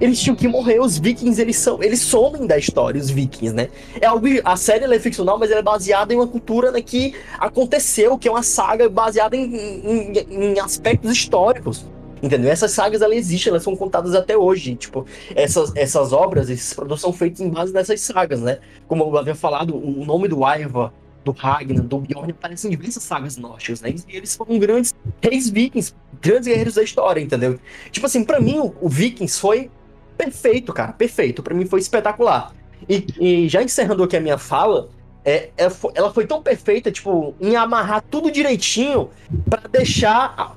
Eles 0.00 0.20
tinham 0.20 0.34
que 0.34 0.48
morrer, 0.48 0.80
os 0.80 0.98
vikings, 0.98 1.40
eles 1.40 1.56
são. 1.56 1.82
Eles 1.82 2.00
somem 2.00 2.46
da 2.46 2.58
história, 2.58 3.00
os 3.00 3.08
vikings, 3.08 3.54
né? 3.54 3.68
É 4.00 4.06
algo, 4.06 4.26
a 4.44 4.56
série 4.56 4.84
é 4.84 4.98
ficcional, 4.98 5.38
mas 5.38 5.50
ela 5.50 5.60
é 5.60 5.62
baseada 5.62 6.12
em 6.12 6.16
uma 6.16 6.26
cultura 6.26 6.70
né, 6.70 6.82
que 6.82 7.14
aconteceu, 7.38 8.18
que 8.18 8.28
é 8.28 8.30
uma 8.30 8.42
saga 8.42 8.88
baseada 8.88 9.36
em, 9.36 9.54
em, 9.54 10.12
em 10.28 10.60
aspectos 10.60 11.10
históricos. 11.12 11.86
Entendeu? 12.22 12.50
Essas 12.50 12.70
sagas 12.72 13.02
elas 13.02 13.16
existem, 13.16 13.50
elas 13.50 13.62
são 13.62 13.76
contadas 13.76 14.14
até 14.14 14.36
hoje. 14.36 14.74
Tipo, 14.74 15.06
essas, 15.34 15.74
essas 15.76 16.12
obras, 16.12 16.48
esses 16.48 16.72
produtos 16.72 17.00
são 17.00 17.12
feitos 17.12 17.40
em 17.40 17.50
base 17.50 17.72
nessas 17.72 18.00
sagas, 18.00 18.40
né? 18.40 18.58
Como 18.88 19.04
eu 19.04 19.18
havia 19.18 19.34
falado, 19.34 19.76
o 19.76 20.04
nome 20.04 20.26
do 20.28 20.44
Aiva, 20.44 20.92
do 21.26 21.32
Ragnar, 21.32 21.82
do 21.82 21.98
Bjorn 21.98 22.30
aparecem 22.30 22.72
em 22.72 22.76
diversas 22.76 23.02
sagas 23.02 23.36
nórdicas, 23.36 23.80
né? 23.80 23.94
E 24.08 24.16
eles 24.16 24.34
foram 24.36 24.58
grandes 24.58 24.94
reis 25.20 25.50
vikings, 25.50 25.92
grandes 26.22 26.46
guerreiros 26.46 26.74
da 26.74 26.82
história, 26.82 27.20
entendeu? 27.20 27.58
Tipo 27.90 28.06
assim, 28.06 28.24
para 28.24 28.40
mim, 28.40 28.58
o, 28.80 28.88
Vikings 28.88 29.38
foi 29.38 29.70
perfeito, 30.16 30.72
cara, 30.72 30.92
perfeito. 30.92 31.42
para 31.42 31.52
mim 31.52 31.66
foi 31.66 31.80
espetacular. 31.80 32.54
E, 32.88 33.06
e, 33.18 33.48
já 33.48 33.62
encerrando 33.62 34.04
aqui 34.04 34.16
a 34.16 34.20
minha 34.20 34.38
fala, 34.38 34.88
é, 35.24 35.50
é, 35.56 35.68
ela 35.94 36.12
foi 36.12 36.26
tão 36.26 36.40
perfeita, 36.40 36.92
tipo, 36.92 37.34
em 37.40 37.56
amarrar 37.56 38.04
tudo 38.08 38.30
direitinho 38.30 39.10
para 39.50 39.68
deixar 39.68 40.56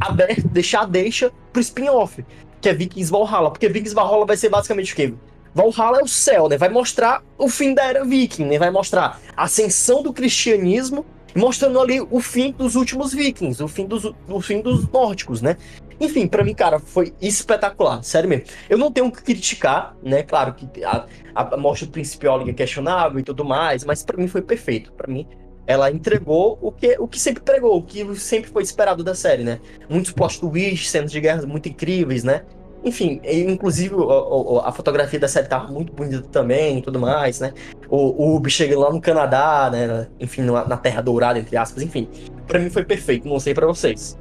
aberto, 0.00 0.48
deixar 0.48 0.86
deixa 0.86 1.32
pro 1.52 1.60
spin-off, 1.60 2.24
que 2.60 2.68
é 2.68 2.74
Vikings 2.74 3.10
Valhalla. 3.10 3.50
Porque 3.50 3.68
Vikings 3.68 3.94
Valhalla 3.94 4.26
vai 4.26 4.36
ser 4.36 4.48
basicamente 4.48 4.92
o 4.92 4.96
quê? 4.96 5.14
Valhalla 5.54 6.00
é 6.00 6.02
o 6.02 6.08
céu, 6.08 6.48
né? 6.48 6.56
Vai 6.56 6.68
mostrar 6.68 7.22
o 7.36 7.48
fim 7.48 7.74
da 7.74 7.84
era 7.84 8.04
viking, 8.04 8.44
né? 8.44 8.58
Vai 8.58 8.70
mostrar 8.70 9.20
a 9.36 9.44
ascensão 9.44 10.02
do 10.02 10.12
cristianismo, 10.12 11.04
mostrando 11.34 11.80
ali 11.80 12.00
o 12.00 12.20
fim 12.20 12.52
dos 12.52 12.76
últimos 12.76 13.12
vikings, 13.12 13.62
o 13.62 13.68
fim 13.68 13.86
dos, 13.86 14.04
o 14.28 14.40
fim 14.40 14.60
dos 14.60 14.88
nórdicos, 14.88 15.42
né? 15.42 15.56
Enfim, 16.00 16.26
para 16.26 16.42
mim, 16.42 16.54
cara, 16.54 16.78
foi 16.78 17.12
espetacular, 17.20 18.02
sério 18.02 18.28
mesmo. 18.28 18.46
Eu 18.70 18.78
não 18.78 18.90
tenho 18.90 19.12
que 19.12 19.22
criticar, 19.22 19.94
né? 20.02 20.22
Claro 20.22 20.54
que 20.54 20.82
a, 20.82 21.06
a 21.34 21.56
morte 21.58 21.84
do 21.84 21.92
príncipe 21.92 22.26
Olga 22.26 22.50
é 22.50 22.54
questionável 22.54 23.18
e 23.18 23.22
tudo 23.22 23.44
mais, 23.44 23.84
mas 23.84 24.02
para 24.02 24.16
mim 24.16 24.26
foi 24.26 24.40
perfeito. 24.40 24.92
Para 24.92 25.12
mim, 25.12 25.26
ela 25.66 25.90
entregou 25.90 26.58
o 26.60 26.72
que, 26.72 26.96
o 26.98 27.06
que 27.06 27.18
sempre 27.18 27.42
pregou, 27.42 27.78
o 27.78 27.82
que 27.82 28.14
sempre 28.16 28.50
foi 28.50 28.62
esperado 28.62 29.04
da 29.04 29.14
série, 29.14 29.44
né? 29.44 29.60
Muitos 29.88 30.12
plot 30.12 30.40
twists, 30.40 30.90
cenas 30.90 31.12
de 31.12 31.20
guerra 31.20 31.46
muito 31.46 31.68
incríveis, 31.68 32.24
né? 32.24 32.42
Enfim, 32.82 33.20
inclusive 33.24 33.94
a, 33.94 34.68
a, 34.68 34.72
fotografia 34.72 35.20
da 35.20 35.28
série 35.28 35.46
tava 35.46 35.70
muito 35.70 35.92
bonita 35.92 36.26
também 36.32 36.78
e 36.78 36.82
tudo 36.82 36.98
mais, 36.98 37.38
né? 37.38 37.52
O, 37.88 37.96
o 37.96 38.36
Ubi 38.36 38.50
chega 38.50 38.78
lá 38.78 38.90
no 38.90 39.00
Canadá, 39.00 39.68
né? 39.70 40.06
Enfim, 40.18 40.42
na, 40.42 40.66
na 40.66 40.76
Terra 40.76 41.02
Dourada, 41.02 41.38
entre 41.38 41.56
aspas, 41.56 41.82
enfim. 41.82 42.08
para 42.46 42.58
mim 42.58 42.70
foi 42.70 42.84
perfeito, 42.84 43.28
não 43.28 43.38
sei 43.38 43.52
para 43.52 43.66
vocês. 43.66 44.16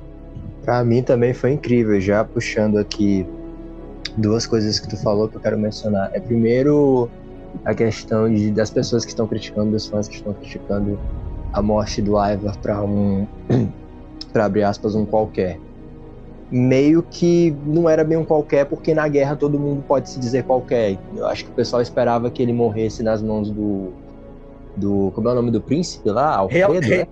Pra 0.63 0.83
mim 0.83 1.01
também 1.01 1.33
foi 1.33 1.53
incrível, 1.53 1.99
já 2.01 2.23
puxando 2.23 2.77
aqui 2.77 3.25
duas 4.17 4.45
coisas 4.45 4.77
que 4.77 4.89
tu 4.89 4.97
falou 4.97 5.29
que 5.29 5.37
eu 5.37 5.41
quero 5.41 5.57
mencionar. 5.57 6.11
É 6.13 6.19
primeiro 6.19 7.09
a 7.63 7.73
questão 7.73 8.31
de, 8.31 8.51
das 8.51 8.69
pessoas 8.69 9.05
que 9.05 9.11
estão 9.11 9.25
criticando, 9.25 9.71
dos 9.71 9.87
fãs 9.87 10.07
que 10.07 10.15
estão 10.15 10.33
criticando 10.33 10.99
a 11.53 11.61
morte 11.61 12.01
do 12.01 12.11
Ivar 12.11 12.57
para 12.57 12.83
um, 12.83 13.27
para 14.31 14.45
abrir 14.45 14.63
aspas, 14.63 14.95
um 14.95 15.05
qualquer 15.05 15.59
meio 16.51 17.03
que 17.03 17.55
não 17.65 17.89
era 17.89 18.03
bem 18.03 18.17
um 18.17 18.25
qualquer, 18.25 18.65
porque 18.65 18.93
na 18.93 19.07
guerra 19.07 19.35
todo 19.35 19.59
mundo 19.59 19.83
pode 19.87 20.09
se 20.09 20.19
dizer 20.19 20.43
qualquer. 20.43 20.97
Eu 21.15 21.27
acho 21.27 21.45
que 21.45 21.51
o 21.51 21.53
pessoal 21.53 21.81
esperava 21.81 22.29
que 22.29 22.41
ele 22.41 22.53
morresse 22.53 23.03
nas 23.03 23.21
mãos 23.21 23.51
do. 23.51 23.91
do 24.75 25.11
como 25.13 25.29
é 25.29 25.31
o 25.31 25.35
nome 25.35 25.51
do 25.51 25.61
príncipe 25.61 26.09
lá? 26.09 26.35
Alfredo? 26.35 26.79
Rei, 26.79 26.97
né? 26.99 27.07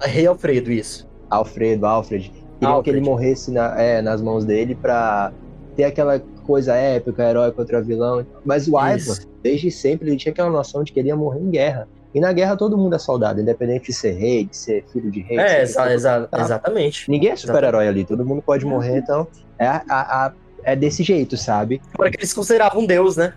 Rei 0.00 0.26
Alfredo, 0.26 0.70
isso. 0.70 1.08
Alfredo, 1.30 1.86
Alfred. 1.86 2.30
Queriam 2.30 2.76
Alfred. 2.76 2.82
que 2.82 2.90
ele 2.90 3.00
morresse 3.00 3.50
na, 3.50 3.80
é, 3.80 4.02
nas 4.02 4.20
mãos 4.20 4.44
dele 4.44 4.74
pra 4.74 5.32
ter 5.74 5.84
aquela 5.84 6.20
coisa 6.44 6.74
épica, 6.74 7.28
herói 7.28 7.50
contra 7.52 7.80
vilão. 7.80 8.26
Mas 8.44 8.68
o 8.68 8.72
Ivar, 8.72 8.98
desde 9.42 9.70
sempre, 9.70 10.10
ele 10.10 10.16
tinha 10.16 10.32
aquela 10.32 10.50
noção 10.50 10.84
de 10.84 10.92
que 10.92 11.00
ele 11.00 11.08
ia 11.08 11.16
morrer 11.16 11.40
em 11.40 11.50
guerra. 11.50 11.88
E 12.14 12.20
na 12.20 12.32
guerra 12.32 12.56
todo 12.56 12.76
mundo 12.76 12.94
é 12.94 12.98
soldado, 12.98 13.40
independente 13.40 13.86
de 13.86 13.92
ser 13.92 14.12
rei, 14.12 14.44
de 14.44 14.56
ser 14.56 14.84
filho 14.92 15.10
de 15.10 15.20
rei. 15.20 15.38
É, 15.38 15.62
exa 15.62 15.92
exa 15.92 16.28
tá? 16.30 16.40
exatamente. 16.40 17.10
Ninguém 17.10 17.30
é 17.30 17.36
super-herói 17.36 17.88
ali, 17.88 18.04
todo 18.04 18.24
mundo 18.24 18.42
pode 18.42 18.66
morrer, 18.66 18.98
então 18.98 19.26
é, 19.58 19.66
a, 19.66 19.82
a, 19.88 20.32
é 20.62 20.76
desse 20.76 21.02
jeito, 21.02 21.36
sabe? 21.36 21.80
Porque 21.94 22.18
eles 22.18 22.32
consideravam 22.34 22.82
um 22.82 22.86
deus, 22.86 23.16
né? 23.16 23.32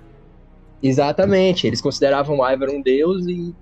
Exatamente, 0.84 1.66
eles 1.66 1.82
consideravam 1.82 2.40
o 2.40 2.50
Ivar 2.50 2.70
um 2.70 2.82
deus 2.82 3.26
e 3.26 3.56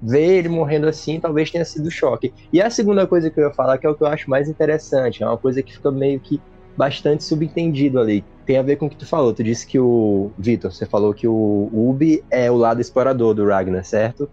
ver 0.00 0.38
ele 0.38 0.48
morrendo 0.48 0.86
assim 0.86 1.18
talvez 1.18 1.50
tenha 1.50 1.64
sido 1.64 1.90
choque. 1.90 2.32
E 2.52 2.60
a 2.60 2.70
segunda 2.70 3.06
coisa 3.06 3.30
que 3.30 3.40
eu 3.40 3.48
ia 3.48 3.54
falar, 3.54 3.78
que 3.78 3.86
é 3.86 3.90
o 3.90 3.94
que 3.94 4.02
eu 4.02 4.06
acho 4.06 4.28
mais 4.28 4.48
interessante, 4.48 5.22
é 5.22 5.26
uma 5.26 5.38
coisa 5.38 5.62
que 5.62 5.72
fica 5.72 5.90
meio 5.90 6.18
que 6.20 6.40
bastante 6.78 7.24
subentendido 7.24 7.98
ali. 7.98 8.24
Tem 8.46 8.56
a 8.56 8.62
ver 8.62 8.76
com 8.76 8.86
o 8.86 8.90
que 8.90 8.94
tu 8.94 9.04
falou. 9.04 9.34
Tu 9.34 9.42
disse 9.42 9.66
que 9.66 9.80
o. 9.80 10.30
Vitor, 10.38 10.72
você 10.72 10.86
falou 10.86 11.12
que 11.12 11.26
o 11.26 11.68
Ubi 11.72 12.24
é 12.30 12.48
o 12.48 12.56
lado 12.56 12.80
explorador 12.80 13.34
do 13.34 13.44
Ragnar, 13.44 13.84
certo? 13.84 14.30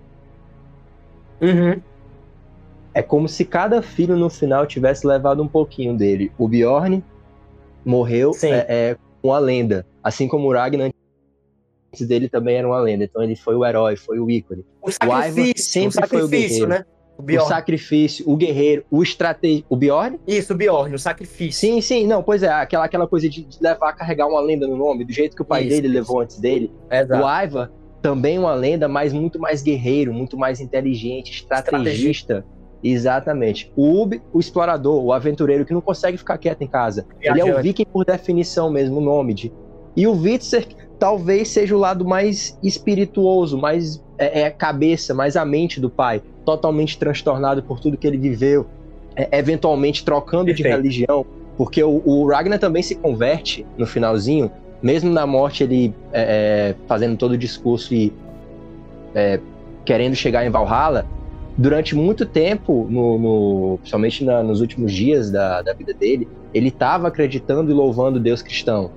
Uhum. 1.41 1.81
É 2.93 3.01
como 3.01 3.27
se 3.27 3.43
cada 3.43 3.81
filho 3.81 4.15
no 4.15 4.29
final 4.29 4.67
tivesse 4.67 5.07
levado 5.07 5.41
um 5.41 5.47
pouquinho 5.47 5.97
dele. 5.97 6.31
O 6.37 6.47
Bjorn 6.47 7.03
morreu 7.83 8.31
é, 8.43 8.65
é, 8.69 8.97
com 9.21 9.33
a 9.33 9.39
lenda. 9.39 9.85
Assim 10.03 10.27
como 10.27 10.47
o 10.47 10.53
Ragnar 10.53 10.91
antes 11.91 12.07
dele 12.07 12.29
também 12.29 12.57
era 12.57 12.67
uma 12.67 12.79
lenda. 12.79 13.03
Então 13.03 13.23
ele 13.23 13.35
foi 13.35 13.55
o 13.55 13.65
herói, 13.65 13.95
foi 13.95 14.19
o 14.19 14.29
ícone. 14.29 14.63
O 14.83 14.91
sacrifício, 14.91 15.53
o 15.55 15.59
sempre 15.59 15.87
o 15.89 15.91
sacrifício, 15.91 16.19
foi 16.19 16.23
o 16.23 16.27
guerreiro. 16.29 16.67
né? 16.67 16.85
O, 17.17 17.23
o, 17.23 17.47
sacrifício, 17.47 18.29
o 18.29 18.35
guerreiro, 18.35 18.83
o 18.91 19.01
estratégia. 19.01 19.63
O 19.69 19.75
Bjorn? 19.75 20.19
Isso, 20.27 20.53
o 20.53 20.55
Bjorn, 20.55 20.93
o 20.93 20.99
sacrifício. 20.99 21.59
Sim, 21.59 21.79
sim, 21.81 22.05
não, 22.05 22.21
pois 22.21 22.43
é, 22.43 22.49
aquela, 22.49 22.85
aquela 22.85 23.07
coisa 23.07 23.29
de 23.29 23.47
levar 23.61 23.89
a 23.89 23.93
carregar 23.93 24.27
uma 24.27 24.41
lenda 24.41 24.67
no 24.67 24.75
nome, 24.75 25.05
do 25.05 25.13
jeito 25.13 25.35
que 25.35 25.41
o 25.41 25.45
pai 25.45 25.61
isso, 25.61 25.69
dele 25.69 25.87
isso. 25.87 25.95
levou 25.95 26.19
antes 26.19 26.39
dele. 26.39 26.71
Exato. 26.91 27.23
O 27.23 27.25
Aiva, 27.25 27.71
também 28.01 28.37
uma 28.37 28.53
lenda, 28.53 28.87
mas 28.87 29.13
muito 29.13 29.39
mais 29.39 29.61
guerreiro, 29.61 30.13
muito 30.13 30.37
mais 30.37 30.59
inteligente, 30.59 31.31
estrategista. 31.31 32.45
Exatamente. 32.83 33.71
O 33.75 34.01
Ub, 34.01 34.21
o 34.31 34.39
explorador, 34.39 35.03
o 35.03 35.11
aventureiro 35.11 35.65
que 35.65 35.73
não 35.73 35.81
consegue 35.81 36.17
ficar 36.17 36.37
quieto 36.37 36.61
em 36.61 36.67
casa. 36.67 37.07
Ele 37.19 37.41
é 37.41 37.45
o 37.45 37.61
viking 37.61 37.85
por 37.85 38.05
definição 38.05 38.69
mesmo, 38.69 38.97
o 38.97 39.01
nome 39.01 39.33
de. 39.33 39.53
E 39.95 40.05
o 40.05 40.11
Witzer 40.11 40.67
talvez 40.99 41.47
seja 41.49 41.75
o 41.75 41.79
lado 41.79 42.05
mais 42.05 42.59
espirituoso, 42.61 43.57
mais 43.57 44.03
é, 44.17 44.41
é 44.41 44.51
cabeça, 44.51 45.13
mais 45.13 45.35
a 45.35 45.45
mente 45.45 45.79
do 45.79 45.89
pai 45.89 46.21
totalmente 46.45 46.97
transtornado 46.97 47.63
por 47.63 47.79
tudo 47.79 47.97
que 47.97 48.05
ele 48.05 48.17
viveu, 48.17 48.65
é, 49.15 49.39
eventualmente 49.39 50.05
trocando 50.05 50.45
Perfeito. 50.45 50.69
de 50.69 50.75
religião, 50.75 51.25
porque 51.57 51.83
o, 51.83 52.01
o, 52.05 52.27
Ragnar 52.27 52.59
também 52.59 52.83
se 52.83 52.95
converte 52.95 53.65
no 53.77 53.85
finalzinho, 53.85 54.51
mesmo 54.81 55.09
na 55.11 55.25
morte 55.25 55.63
ele 55.63 55.93
é, 56.13 56.73
é 56.73 56.75
fazendo 56.87 57.17
todo 57.17 57.31
o 57.31 57.37
discurso 57.37 57.93
e 57.93 58.13
é, 59.13 59.39
querendo 59.85 60.15
chegar 60.15 60.45
em 60.45 60.49
Valhalla, 60.49 61.05
durante 61.57 61.95
muito 61.95 62.25
tempo, 62.25 62.85
no, 62.89 63.17
no 63.17 63.77
principalmente 63.77 64.23
na, 64.25 64.43
nos 64.43 64.61
últimos 64.61 64.91
dias 64.91 65.31
da, 65.31 65.61
da 65.61 65.73
vida 65.73 65.93
dele, 65.93 66.27
ele 66.53 66.67
estava 66.67 67.07
acreditando 67.07 67.71
e 67.71 67.73
louvando 67.73 68.19
Deus 68.19 68.41
cristão. 68.41 68.91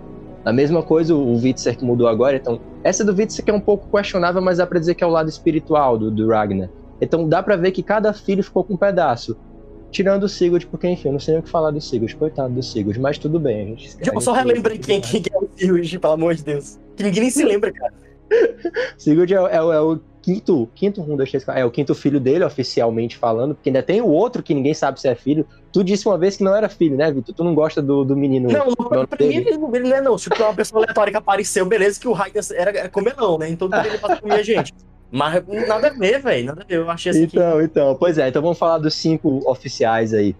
A 0.45 0.53
mesma 0.53 0.83
coisa 0.83 1.15
o 1.15 1.35
Witzer 1.37 1.77
que 1.77 1.85
mudou 1.85 2.09
agora, 2.09 2.37
então 2.37 2.59
essa 2.83 3.05
do 3.05 3.13
Witzer 3.13 3.45
que 3.45 3.51
é 3.51 3.55
um 3.55 3.61
pouco 3.61 3.87
questionável, 3.95 4.41
mas 4.41 4.59
dá 4.59 4.67
para 4.67 4.79
dizer 4.79 4.95
que 4.95 5.05
é 5.05 5.07
o 5.07 5.11
lado 5.11 5.29
espiritual 5.29 5.99
do, 5.99 6.11
do 6.11 6.29
Ragnar. 6.29 6.71
Então 7.01 7.29
dá 7.29 7.43
para 7.43 7.57
ver 7.57 7.73
que 7.73 7.83
cada 7.83 8.13
filho 8.13 8.43
ficou 8.43 8.65
com 8.65 8.75
um 8.75 8.77
pedaço. 8.77 9.37
Tirando 9.91 10.25
o 10.25 10.29
Sigurd, 10.29 10.67
porque 10.67 10.87
enfim, 10.87 11.09
eu 11.09 11.13
não 11.13 11.21
sei 11.21 11.33
nem 11.33 11.41
o 11.41 11.43
que 11.43 11.49
falar 11.49 11.71
do 11.71 11.81
Sigurd, 11.81 12.15
coitado 12.15 12.53
do 12.53 12.63
Sigurd, 12.63 13.01
mas 13.01 13.17
tudo 13.17 13.41
bem. 13.41 13.63
A 13.63 13.65
gente, 13.65 14.11
a 14.11 14.15
eu 14.15 14.21
só 14.21 14.33
relembrei 14.33 14.77
quem, 14.77 15.01
quem 15.01 15.23
é 15.33 15.39
o 15.39 15.49
Sigurd, 15.57 15.99
pelo 15.99 16.13
amor 16.13 16.35
de 16.35 16.45
Deus. 16.45 16.79
Que 16.95 17.05
ninguém 17.05 17.23
nem 17.23 17.31
se 17.31 17.45
lembra, 17.45 17.73
cara. 17.73 17.95
Sigurd 18.99 19.33
é, 19.33 19.37
é, 19.39 19.57
é, 19.57 19.81
o 19.81 19.99
quinto, 20.21 20.69
quinto 20.75 21.01
um, 21.01 21.17
é 21.55 21.65
o 21.65 21.71
quinto 21.71 21.95
filho 21.95 22.21
dele, 22.21 22.45
oficialmente 22.45 23.17
falando, 23.17 23.55
porque 23.55 23.71
ainda 23.71 23.83
tem 23.83 24.03
o 24.03 24.09
outro 24.09 24.43
que 24.43 24.53
ninguém 24.53 24.75
sabe 24.75 25.01
se 25.01 25.09
é 25.09 25.15
filho. 25.15 25.47
Tu 25.73 25.83
disse 25.83 26.07
uma 26.07 26.19
vez 26.19 26.37
que 26.37 26.45
não 26.45 26.55
era 26.55 26.69
filho, 26.69 26.97
né, 26.97 27.11
Vitor? 27.11 27.35
Tu 27.35 27.45
não 27.45 27.55
gosta 27.55 27.81
do, 27.81 28.05
do 28.05 28.15
menino. 28.15 28.51
Não, 28.51 28.67
não 28.67 29.07
pra 29.07 29.27
mim 29.27 29.37
ele, 29.37 29.57
não 29.57 29.97
é 29.97 30.03
não. 30.03 30.19
Se 30.19 30.29
uma 30.39 30.55
pessoa 30.55 30.83
aleatória 30.83 31.11
que 31.11 31.17
apareceu, 31.17 31.65
beleza, 31.65 31.99
que 31.99 32.09
o 32.09 32.13
Raiden 32.13 32.43
era, 32.55 32.71
era 32.79 32.89
comelão, 32.89 33.39
né? 33.39 33.49
Então 33.49 33.69
ele 33.73 33.99
passa 33.99 34.21
comer 34.21 34.41
a 34.41 34.43
gente. 34.43 34.75
Mas 35.11 35.43
nada 35.67 35.89
a 35.89 35.91
ver, 35.91 36.21
velho. 36.21 36.47
Nada 36.47 36.63
a 36.63 36.65
ver. 36.65 36.77
Eu 36.77 36.91
achei 36.91 37.11
assim. 37.11 37.23
Então, 37.23 37.59
que... 37.59 37.65
então. 37.65 37.97
Pois 37.99 38.19
é, 38.19 38.29
então 38.29 38.43
vamos 38.43 38.59
falar 38.59 38.79
dos 38.79 38.95
cinco 38.95 39.43
oficiais 39.51 40.13
aí. 40.13 40.37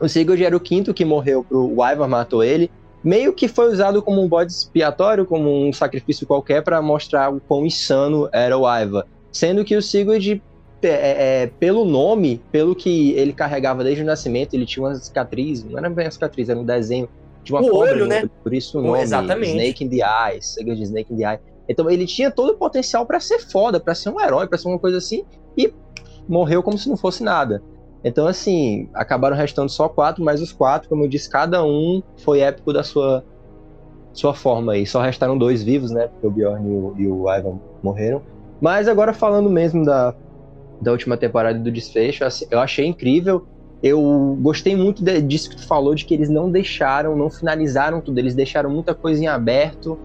O 0.00 0.08
Sigurd 0.08 0.42
era 0.42 0.56
o 0.56 0.60
quinto 0.60 0.94
que 0.94 1.04
morreu 1.04 1.44
pro. 1.44 1.76
O 1.76 1.84
Ivar 1.84 2.08
matou 2.08 2.42
ele. 2.42 2.70
Meio 3.02 3.32
que 3.32 3.46
foi 3.46 3.72
usado 3.72 4.02
como 4.02 4.20
um 4.22 4.28
bode 4.28 4.50
expiatório, 4.52 5.24
como 5.24 5.66
um 5.66 5.72
sacrifício 5.72 6.26
qualquer, 6.26 6.62
para 6.62 6.82
mostrar 6.82 7.32
o 7.32 7.40
quão 7.40 7.64
insano 7.64 8.28
era 8.32 8.56
o 8.56 8.62
Ivar. 8.62 9.06
Sendo 9.30 9.64
que 9.64 9.76
o 9.76 9.82
Sigurd, 9.82 10.42
é, 10.82 11.42
é, 11.42 11.46
pelo 11.60 11.84
nome, 11.84 12.40
pelo 12.50 12.74
que 12.74 13.12
ele 13.12 13.32
carregava 13.32 13.84
desde 13.84 14.02
o 14.02 14.06
nascimento, 14.06 14.54
ele 14.54 14.66
tinha 14.66 14.84
uma 14.84 14.94
cicatriz, 14.96 15.62
não 15.62 15.78
era 15.78 15.88
bem 15.88 16.06
uma 16.06 16.10
cicatriz, 16.10 16.48
era 16.48 16.58
um 16.58 16.64
desenho 16.64 17.08
de 17.44 17.52
uma 17.52 17.62
o 17.62 17.74
olho, 17.74 18.06
né? 18.06 18.28
por 18.42 18.52
isso 18.52 18.78
o 18.78 18.82
nome, 18.82 19.00
Exatamente. 19.00 19.50
Snake 19.50 19.84
in 19.84 19.88
the 19.88 19.96
Eye, 19.98 20.42
Sigurd 20.42 20.82
Snake 20.82 21.12
in 21.12 21.16
the 21.16 21.34
Eye. 21.34 21.40
Então 21.68 21.90
ele 21.90 22.06
tinha 22.06 22.30
todo 22.30 22.52
o 22.52 22.56
potencial 22.56 23.04
para 23.04 23.20
ser 23.20 23.40
foda, 23.40 23.78
para 23.78 23.94
ser 23.94 24.08
um 24.08 24.20
herói, 24.20 24.46
para 24.46 24.56
ser 24.56 24.68
uma 24.68 24.78
coisa 24.78 24.98
assim, 24.98 25.24
e 25.56 25.72
morreu 26.28 26.62
como 26.62 26.78
se 26.78 26.88
não 26.88 26.96
fosse 26.96 27.22
nada. 27.22 27.62
Então, 28.02 28.26
assim, 28.26 28.88
acabaram 28.94 29.36
restando 29.36 29.70
só 29.70 29.88
quatro, 29.88 30.24
mas 30.24 30.40
os 30.40 30.52
quatro, 30.52 30.88
como 30.88 31.04
eu 31.04 31.08
disse, 31.08 31.28
cada 31.28 31.64
um 31.64 32.02
foi 32.18 32.40
épico 32.40 32.72
da 32.72 32.82
sua, 32.82 33.24
sua 34.12 34.32
forma 34.34 34.72
aí. 34.72 34.86
Só 34.86 35.00
restaram 35.00 35.36
dois 35.36 35.62
vivos, 35.62 35.90
né? 35.90 36.06
Porque 36.08 36.26
o 36.26 36.30
Bjorn 36.30 36.68
e 36.68 36.72
o, 36.72 36.94
e 36.96 37.06
o 37.08 37.30
Ivan 37.30 37.58
morreram. 37.82 38.22
Mas 38.60 38.88
agora 38.88 39.12
falando 39.12 39.50
mesmo 39.50 39.84
da, 39.84 40.14
da 40.80 40.92
última 40.92 41.16
temporada 41.16 41.58
do 41.58 41.72
desfecho, 41.72 42.24
assim, 42.24 42.46
eu 42.50 42.60
achei 42.60 42.86
incrível. 42.86 43.46
Eu 43.82 44.36
gostei 44.40 44.76
muito 44.76 45.02
de, 45.04 45.20
disso 45.20 45.50
que 45.50 45.56
tu 45.56 45.66
falou, 45.66 45.94
de 45.94 46.04
que 46.04 46.14
eles 46.14 46.28
não 46.28 46.50
deixaram, 46.50 47.16
não 47.16 47.30
finalizaram 47.30 48.00
tudo, 48.00 48.18
eles 48.18 48.34
deixaram 48.34 48.70
muita 48.70 48.94
coisa 48.94 49.22
em 49.22 49.26
aberto 49.26 49.98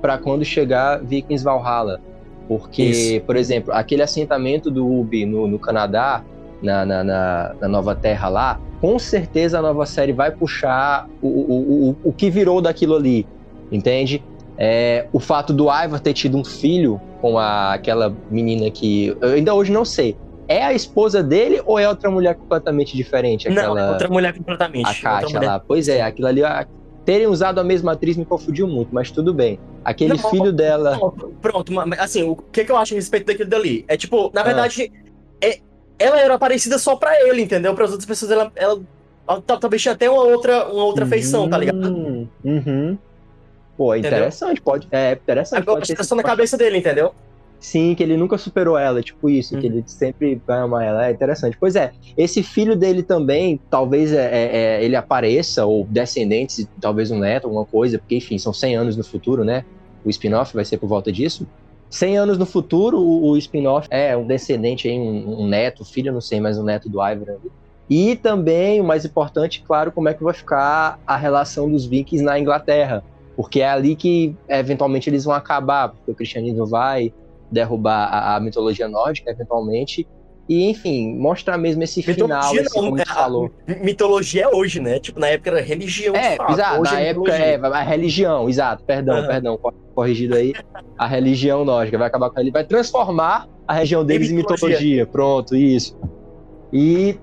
para 0.00 0.18
quando 0.18 0.44
chegar 0.44 1.00
Vikings 1.02 1.44
Valhalla. 1.44 2.00
Porque, 2.46 2.82
Isso. 2.82 3.20
por 3.26 3.36
exemplo, 3.36 3.72
aquele 3.74 4.02
assentamento 4.02 4.70
do 4.70 4.86
Ubi 4.86 5.26
no, 5.26 5.46
no 5.46 5.58
Canadá, 5.58 6.24
na, 6.62 6.84
na, 6.84 7.04
na, 7.04 7.54
na, 7.60 7.68
Nova 7.68 7.94
Terra 7.94 8.28
lá, 8.28 8.60
com 8.80 8.98
certeza 8.98 9.58
a 9.58 9.62
nova 9.62 9.84
série 9.84 10.12
vai 10.12 10.30
puxar 10.30 11.08
o, 11.20 11.28
o, 11.28 11.88
o, 11.90 11.96
o 12.04 12.12
que 12.12 12.30
virou 12.30 12.60
daquilo 12.60 12.96
ali, 12.96 13.26
entende? 13.70 14.24
É, 14.56 15.06
o 15.12 15.20
fato 15.20 15.52
do 15.52 15.64
Ivar 15.64 16.00
ter 16.00 16.12
tido 16.14 16.36
um 16.36 16.44
filho 16.44 17.00
com 17.20 17.38
a, 17.38 17.74
aquela 17.74 18.14
menina 18.30 18.70
que 18.70 19.16
eu 19.20 19.30
ainda 19.30 19.54
hoje 19.54 19.70
não 19.70 19.84
sei. 19.84 20.16
É 20.48 20.64
a 20.64 20.72
esposa 20.72 21.22
dele 21.22 21.62
ou 21.66 21.78
é 21.78 21.86
outra 21.88 22.10
mulher 22.10 22.34
completamente 22.34 22.96
diferente? 22.96 23.46
Aquela, 23.46 23.68
não, 23.68 23.78
é 23.78 23.90
outra 23.90 24.08
mulher 24.08 24.36
completamente. 24.36 24.88
A 24.88 24.94
Kátia 24.94 25.40
lá. 25.40 25.60
Pois 25.60 25.88
é, 25.88 26.00
aquilo 26.00 26.26
ali 26.26 26.42
terem 27.08 27.26
usado 27.26 27.58
a 27.58 27.64
mesma 27.64 27.92
atriz 27.92 28.18
me 28.18 28.24
confundiu 28.26 28.68
muito, 28.68 28.90
mas 28.92 29.10
tudo 29.10 29.32
bem. 29.32 29.58
Aquele 29.82 30.12
não, 30.12 30.30
filho 30.30 30.52
dela. 30.52 30.98
Pronto, 30.98 31.34
pronto, 31.40 31.72
assim, 31.98 32.22
o 32.22 32.36
que, 32.36 32.66
que 32.66 32.70
eu 32.70 32.76
acho 32.76 32.92
a 32.92 32.96
respeito 32.96 33.24
daquilo 33.24 33.48
dali? 33.48 33.82
É 33.88 33.96
tipo, 33.96 34.30
na 34.34 34.42
ah. 34.42 34.44
verdade, 34.44 34.92
ah. 34.92 35.46
é, 35.46 35.58
ela 35.98 36.20
era 36.20 36.38
parecida 36.38 36.78
só 36.78 36.96
pra 36.96 37.18
ele, 37.26 37.40
entendeu? 37.40 37.74
Para 37.74 37.86
as 37.86 37.92
outras 37.92 38.06
pessoas, 38.06 38.30
ela, 38.30 38.52
ela, 38.54 38.78
ela 39.26 39.40
talvez 39.40 39.80
tinha 39.80 39.94
até 39.94 40.10
uma 40.10 40.22
outra, 40.22 40.66
uma 40.66 40.84
outra 40.84 41.04
uhum, 41.06 41.10
feição, 41.10 41.48
tá 41.48 41.56
ligado? 41.56 42.28
Uhum. 42.44 42.98
Pô, 43.74 43.94
é 43.94 44.00
interessante, 44.00 44.60
pode. 44.60 44.86
É 44.92 45.12
interessante. 45.12 45.62
Agora, 45.62 45.78
pode 45.78 45.94
ter 45.94 46.04
só 46.04 46.14
na 46.14 46.22
cabeça 46.22 46.58
dele, 46.58 46.76
entendeu? 46.76 47.14
Sim, 47.60 47.94
que 47.94 48.02
ele 48.02 48.16
nunca 48.16 48.38
superou 48.38 48.78
ela, 48.78 49.02
tipo 49.02 49.28
isso, 49.28 49.56
hum. 49.56 49.60
que 49.60 49.66
ele 49.66 49.82
sempre 49.86 50.40
vai 50.46 50.58
amar 50.58 50.84
ela. 50.84 51.08
É 51.08 51.10
interessante. 51.10 51.56
Pois 51.58 51.74
é, 51.74 51.92
esse 52.16 52.42
filho 52.42 52.76
dele 52.76 53.02
também, 53.02 53.60
talvez 53.68 54.12
é, 54.12 54.26
é, 54.26 54.56
é, 54.56 54.84
ele 54.84 54.94
apareça, 54.94 55.66
ou 55.66 55.84
descendentes, 55.84 56.68
talvez 56.80 57.10
um 57.10 57.18
neto, 57.18 57.44
alguma 57.44 57.64
coisa, 57.64 57.98
porque, 57.98 58.16
enfim, 58.16 58.38
são 58.38 58.52
100 58.52 58.76
anos 58.76 58.96
no 58.96 59.04
futuro, 59.04 59.44
né? 59.44 59.64
O 60.04 60.10
spin-off 60.10 60.54
vai 60.54 60.64
ser 60.64 60.78
por 60.78 60.88
volta 60.88 61.10
disso. 61.10 61.46
100 61.90 62.18
anos 62.18 62.38
no 62.38 62.46
futuro, 62.46 62.98
o, 63.00 63.30
o 63.30 63.36
spin-off 63.36 63.88
é 63.90 64.16
um 64.16 64.26
descendente, 64.26 64.88
aí, 64.88 64.98
um, 64.98 65.42
um, 65.42 65.48
neto, 65.48 65.84
filho, 65.84 66.12
não 66.12 66.20
sei, 66.20 66.40
mas 66.40 66.58
um 66.58 66.62
neto 66.62 66.88
do 66.88 67.02
Ivan. 67.04 67.36
E 67.90 68.14
também, 68.16 68.80
o 68.80 68.84
mais 68.84 69.04
importante, 69.04 69.64
claro, 69.66 69.90
como 69.90 70.08
é 70.08 70.14
que 70.14 70.22
vai 70.22 70.34
ficar 70.34 71.00
a 71.06 71.16
relação 71.16 71.70
dos 71.70 71.86
vikings 71.86 72.22
na 72.22 72.38
Inglaterra. 72.38 73.02
Porque 73.34 73.60
é 73.60 73.68
ali 73.68 73.96
que, 73.96 74.36
eventualmente, 74.48 75.08
eles 75.08 75.24
vão 75.24 75.32
acabar, 75.32 75.88
porque 75.88 76.10
o 76.10 76.14
cristianismo 76.14 76.66
vai 76.66 77.12
derrubar 77.50 78.08
a, 78.12 78.36
a 78.36 78.40
mitologia 78.40 78.88
nórdica, 78.88 79.30
eventualmente. 79.30 80.06
E, 80.48 80.70
enfim, 80.70 81.14
mostrar 81.14 81.58
mesmo 81.58 81.82
esse 81.82 82.00
mitologia 82.00 82.40
final, 82.40 82.54
esse, 82.54 82.74
como 82.74 82.98
é, 82.98 83.04
falou. 83.04 83.50
Mitologia 83.82 84.44
é 84.44 84.48
hoje, 84.48 84.80
né? 84.80 84.98
Tipo, 84.98 85.20
na 85.20 85.28
época 85.28 85.50
era 85.50 85.60
religião. 85.60 86.16
É, 86.16 86.38
exato, 86.50 86.80
hoje 86.80 86.92
na 86.94 87.00
é 87.00 87.08
época 87.08 87.32
é 87.34 87.56
a 87.56 87.82
religião, 87.82 88.48
exato, 88.48 88.82
perdão, 88.84 89.20
uhum. 89.20 89.26
perdão, 89.26 89.58
corrigido 89.94 90.34
aí. 90.34 90.54
A 90.96 91.06
religião 91.06 91.66
nórdica 91.66 91.98
vai 91.98 92.06
acabar 92.06 92.30
com 92.30 92.40
ele, 92.40 92.50
vai 92.50 92.64
transformar 92.64 93.46
a 93.66 93.74
região 93.74 94.02
deles 94.02 94.30
em 94.30 94.36
mitologia. 94.36 94.68
mitologia. 94.68 95.06
Pronto, 95.06 95.54
isso. 95.54 95.98
E 96.72 97.18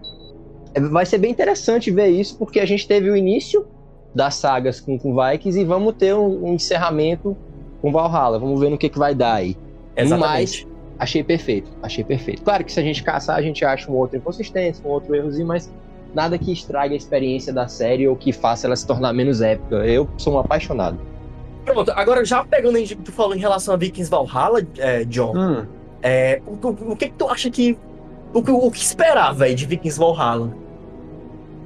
vai 0.92 1.06
ser 1.06 1.18
bem 1.18 1.32
interessante 1.32 1.90
ver 1.90 2.10
isso, 2.10 2.38
porque 2.38 2.60
a 2.60 2.66
gente 2.66 2.88
teve 2.88 3.10
o 3.10 3.18
início 3.18 3.66
das 4.14 4.36
sagas 4.36 4.80
com, 4.80 5.00
com 5.00 5.16
Vikings 5.16 5.60
e 5.60 5.66
vamos 5.66 5.96
ter 5.96 6.14
um, 6.14 6.46
um 6.46 6.54
encerramento 6.54 7.36
com 7.82 7.92
Valhalla. 7.92 8.38
Vamos 8.38 8.60
ver 8.60 8.70
no 8.70 8.78
que, 8.78 8.88
que 8.88 9.00
vai 9.00 9.16
dar 9.16 9.34
aí. 9.34 9.58
Exatamente. 9.96 10.68
Mas 10.68 10.68
achei 11.00 11.24
perfeito, 11.24 11.72
achei 11.82 12.04
perfeito. 12.04 12.44
Claro 12.44 12.64
que 12.64 12.72
se 12.72 12.80
a 12.80 12.84
gente 12.84 13.04
caçar, 13.04 13.38
a 13.38 13.42
gente 13.42 13.64
acha 13.66 13.92
um 13.92 13.96
outro 13.96 14.18
inconsistência, 14.18 14.86
um 14.86 14.90
outro 14.90 15.14
errozinho, 15.16 15.48
mas 15.48 15.72
nada 16.14 16.38
que 16.38 16.52
estrague 16.52 16.94
a 16.94 16.98
experiência 16.98 17.52
da 17.52 17.68
série 17.68 18.08
ou 18.08 18.16
que 18.16 18.32
faça 18.32 18.68
ela 18.68 18.76
se 18.76 18.88
tornar 18.88 19.14
menos 19.14 19.42
épica. 19.42 19.76
Eu 19.86 20.08
sou 20.18 20.34
um 20.34 20.40
apaixonado. 20.40 21.00
Pronto, 21.66 21.92
agora 21.92 22.24
já 22.24 22.44
pegando 22.44 22.78
em 22.78 22.86
tu 22.86 23.12
falou 23.12 23.36
em 23.36 23.40
relação 23.40 23.74
a 23.74 23.78
Vikings 23.78 24.10
Valhalla, 24.10 24.62
é, 24.78 25.04
John, 25.06 25.36
hum. 25.36 25.66
é, 26.02 26.42
o, 26.46 26.52
o, 26.52 26.92
o, 26.92 26.96
que, 26.96 27.10
que 27.10 27.16
tu 27.16 27.28
acha 27.28 27.50
que. 27.50 27.78
O, 28.34 28.40
o 28.40 28.72
que 28.72 28.80
esperar, 28.80 29.34
velho, 29.34 29.56
de 29.56 29.66
Vikings 29.66 30.00
Valhalla? 30.00 30.56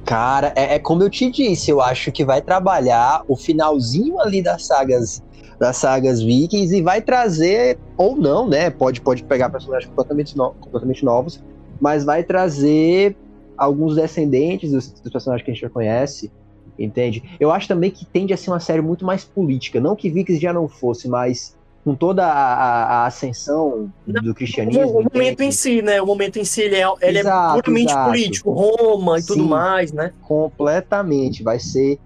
Cara, 0.06 0.54
é, 0.56 0.76
é, 0.76 0.80
como 0.80 1.04
eu 1.04 1.10
te 1.10 1.30
disse, 1.30 1.70
eu 1.70 1.82
acho 1.82 2.12
que 2.12 2.24
vai 2.24 2.42
trabalhar 2.42 3.24
o 3.28 3.36
finalzinho 3.36 4.20
ali 4.20 4.42
das 4.42 4.66
sagas 4.66 5.22
das 5.60 5.78
sagas 5.78 6.22
vikings 6.22 6.76
e 6.76 6.82
vai 6.82 7.02
trazer, 7.02 7.78
ou 7.98 8.16
não, 8.16 8.48
né? 8.48 8.70
Pode, 8.70 9.02
pode 9.02 9.24
pegar 9.24 9.50
personagens 9.50 9.90
completamente, 9.90 10.38
no, 10.38 10.52
completamente 10.52 11.04
novos, 11.04 11.44
mas 11.82 12.06
vai 12.06 12.24
trazer 12.24 13.16
alguns 13.58 13.96
descendentes 13.96 14.72
dos, 14.72 14.90
dos, 14.90 15.12
personagens 15.12 15.44
que 15.44 15.52
a 15.52 15.54
gente 15.54 15.62
já 15.62 15.70
conhece, 15.70 16.32
entende? 16.78 17.24
Eu 17.40 17.52
acho 17.52 17.68
também 17.68 17.92
que 17.92 18.06
tende 18.06 18.34
a 18.34 18.38
ser 18.38 18.52
uma 18.52 18.60
série 18.62 18.82
muito 18.82 19.06
mais 19.06 19.26
política. 19.26 19.82
Não 19.82 19.98
que 19.98 20.10
Vikings 20.10 20.42
já 20.42 20.54
não 20.54 20.70
fosse, 20.70 21.10
mas 21.10 21.58
com 21.84 21.94
toda 21.94 22.26
a, 22.26 22.54
a, 22.54 22.84
a 22.84 23.06
ascensão 23.08 23.92
do 24.08 24.34
cristianismo. 24.34 24.86
O, 24.86 25.00
o 25.00 25.04
momento 25.14 25.42
em 25.42 25.52
si, 25.52 25.82
né? 25.82 26.02
O 26.02 26.06
momento 26.06 26.40
em 26.40 26.46
si 26.46 26.62
ele 26.62 26.76
é, 26.76 26.88
ele 27.02 27.18
é 27.18 27.22
exato, 27.22 27.58
é 27.58 27.62
puramente 27.62 27.92
exato. 27.92 28.10
político, 28.10 28.52
Roma 28.52 29.20
e 29.20 29.22
Sim, 29.22 29.28
tudo 29.28 29.44
mais, 29.46 29.92
né? 29.92 30.14
Completamente. 30.22 31.44
Vai 31.44 31.60
ser 31.60 32.00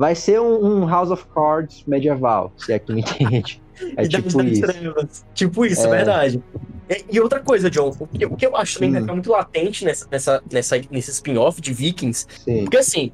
Vai 0.00 0.14
ser 0.14 0.40
um, 0.40 0.64
um, 0.64 0.88
House 0.88 1.10
of 1.10 1.26
Cards 1.26 1.84
medieval, 1.86 2.50
se 2.56 2.72
é 2.72 2.78
que 2.78 2.90
me 2.90 3.02
entende. 3.02 3.60
É 3.96 4.06
tipo 4.06 4.42
isso. 4.42 5.24
Tipo 5.32 5.64
isso, 5.64 5.86
é. 5.86 5.90
verdade. 5.90 6.42
E, 6.86 7.04
e, 7.12 7.18
outra 7.18 7.40
coisa, 7.40 7.70
John, 7.70 7.96
o 7.98 8.06
que, 8.06 8.26
o 8.26 8.36
que 8.36 8.44
eu 8.44 8.54
acho 8.54 8.74
também 8.74 8.90
hum. 8.90 9.04
que 9.06 9.10
é 9.10 9.14
muito 9.14 9.30
latente 9.30 9.86
nessa, 9.86 10.06
nessa, 10.10 10.42
nessa, 10.52 10.80
nesse 10.90 11.10
spin-off 11.12 11.62
de 11.62 11.72
Vikings, 11.72 12.26
Sim. 12.44 12.64
porque 12.64 12.76
assim, 12.76 13.10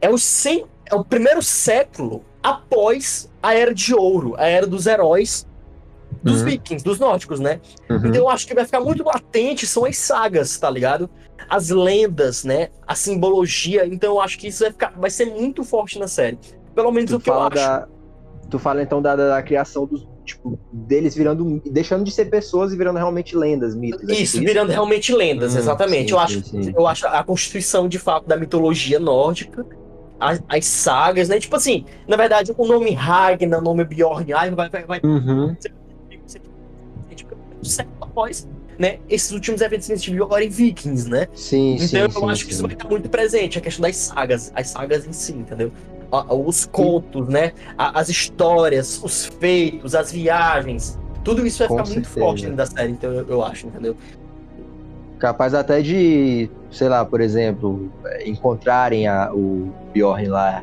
é 0.00 0.08
o, 0.08 0.16
100, 0.16 0.64
é 0.86 0.94
o 0.94 1.04
primeiro 1.04 1.42
século 1.42 2.24
após 2.42 3.30
a 3.42 3.52
Era 3.52 3.74
de 3.74 3.94
Ouro, 3.94 4.34
a 4.38 4.46
Era 4.46 4.66
dos 4.66 4.86
Heróis 4.86 5.46
dos 6.22 6.40
uhum. 6.40 6.46
vikings, 6.46 6.82
dos 6.82 6.98
nórdicos, 6.98 7.38
né? 7.38 7.60
Uhum. 7.88 7.96
Então 7.96 8.14
eu 8.14 8.28
acho 8.28 8.46
que 8.46 8.54
vai 8.54 8.64
ficar 8.64 8.80
muito 8.80 9.04
latente 9.04 9.66
são 9.66 9.84
as 9.84 9.96
sagas, 9.98 10.58
tá 10.58 10.70
ligado? 10.70 11.08
As 11.48 11.70
lendas, 11.70 12.44
né? 12.44 12.68
A 12.86 12.94
simbologia. 12.94 13.86
Então 13.86 14.14
eu 14.14 14.20
acho 14.20 14.38
que 14.38 14.48
isso 14.48 14.62
vai, 14.62 14.72
ficar, 14.72 14.92
vai 14.96 15.10
ser 15.10 15.26
muito 15.26 15.64
forte 15.64 15.98
na 15.98 16.08
série. 16.08 16.38
Pelo 16.74 16.92
menos 16.92 17.10
tu 17.10 17.16
o 17.16 17.20
que 17.20 17.30
eu 17.30 17.50
da, 17.50 17.78
acho. 17.78 17.88
Tu 18.50 18.58
fala 18.58 18.82
então 18.82 19.00
da, 19.02 19.16
da, 19.16 19.42
criação 19.42 19.86
dos. 19.86 20.06
Tipo, 20.24 20.58
deles 20.70 21.14
virando. 21.14 21.62
deixando 21.64 22.04
de 22.04 22.10
ser 22.10 22.26
pessoas 22.26 22.72
e 22.72 22.76
virando 22.76 22.96
realmente 22.96 23.34
lendas, 23.34 23.74
mitos. 23.74 24.06
É 24.08 24.12
isso, 24.12 24.34
tipo 24.34 24.46
virando 24.46 24.70
realmente 24.70 25.14
lendas, 25.14 25.54
hum, 25.54 25.58
exatamente. 25.58 26.08
Sim, 26.08 26.14
eu, 26.14 26.18
acho, 26.18 26.44
sim, 26.44 26.62
sim. 26.64 26.74
eu 26.76 26.86
acho 26.86 27.06
a 27.06 27.24
constituição 27.24 27.88
de 27.88 27.98
fato 27.98 28.28
da 28.28 28.36
mitologia 28.36 29.00
nórdica 29.00 29.64
as, 30.20 30.42
as, 30.46 30.66
sagas, 30.66 31.30
né? 31.30 31.40
Tipo 31.40 31.56
assim, 31.56 31.86
na 32.06 32.16
verdade, 32.16 32.52
o 32.54 32.66
nome 32.66 32.90
Ragnar, 32.92 33.60
o 33.60 33.62
nome 33.62 33.84
Bjorn, 33.84 34.30
vai, 34.54 34.68
vai, 34.68 34.84
vai 34.84 35.00
uhum 35.02 35.56
século 37.68 37.96
após 38.00 38.48
né, 38.78 38.98
esses 39.08 39.32
últimos 39.32 39.60
eventos 39.60 39.86
que 39.86 39.92
a 39.92 39.96
gente 39.96 40.10
viu 40.10 40.24
agora 40.24 40.44
em 40.44 40.48
Vikings, 40.48 41.10
né? 41.10 41.26
Sim, 41.34 41.74
então 41.74 41.88
sim, 41.88 41.96
eu 41.98 42.10
sim, 42.10 42.30
acho 42.30 42.46
que 42.46 42.52
isso 42.52 42.62
vai 42.62 42.72
estar 42.72 42.88
muito 42.88 43.08
presente, 43.08 43.58
a 43.58 43.60
questão 43.60 43.82
das 43.82 43.96
sagas, 43.96 44.52
as 44.54 44.68
sagas 44.68 45.04
em 45.06 45.12
si, 45.12 45.32
entendeu? 45.32 45.72
Os 46.30 46.64
contos, 46.64 47.26
sim. 47.26 47.32
né? 47.32 47.52
As 47.76 48.08
histórias, 48.08 49.02
os 49.02 49.26
feitos, 49.26 49.94
as 49.94 50.12
viagens, 50.12 50.98
tudo 51.24 51.44
isso 51.44 51.58
vai 51.58 51.68
Com 51.68 51.74
ficar 51.74 51.86
certeza. 51.86 52.08
muito 52.08 52.20
forte 52.20 52.42
dentro 52.42 52.56
da 52.56 52.66
série, 52.66 52.92
então 52.92 53.12
eu, 53.12 53.26
eu 53.28 53.44
acho, 53.44 53.66
entendeu? 53.66 53.96
Capaz 55.18 55.52
até 55.52 55.82
de, 55.82 56.48
sei 56.70 56.88
lá, 56.88 57.04
por 57.04 57.20
exemplo, 57.20 57.90
encontrarem 58.24 59.08
a, 59.08 59.32
o 59.34 59.72
Bjorn 59.92 60.28
lá 60.28 60.62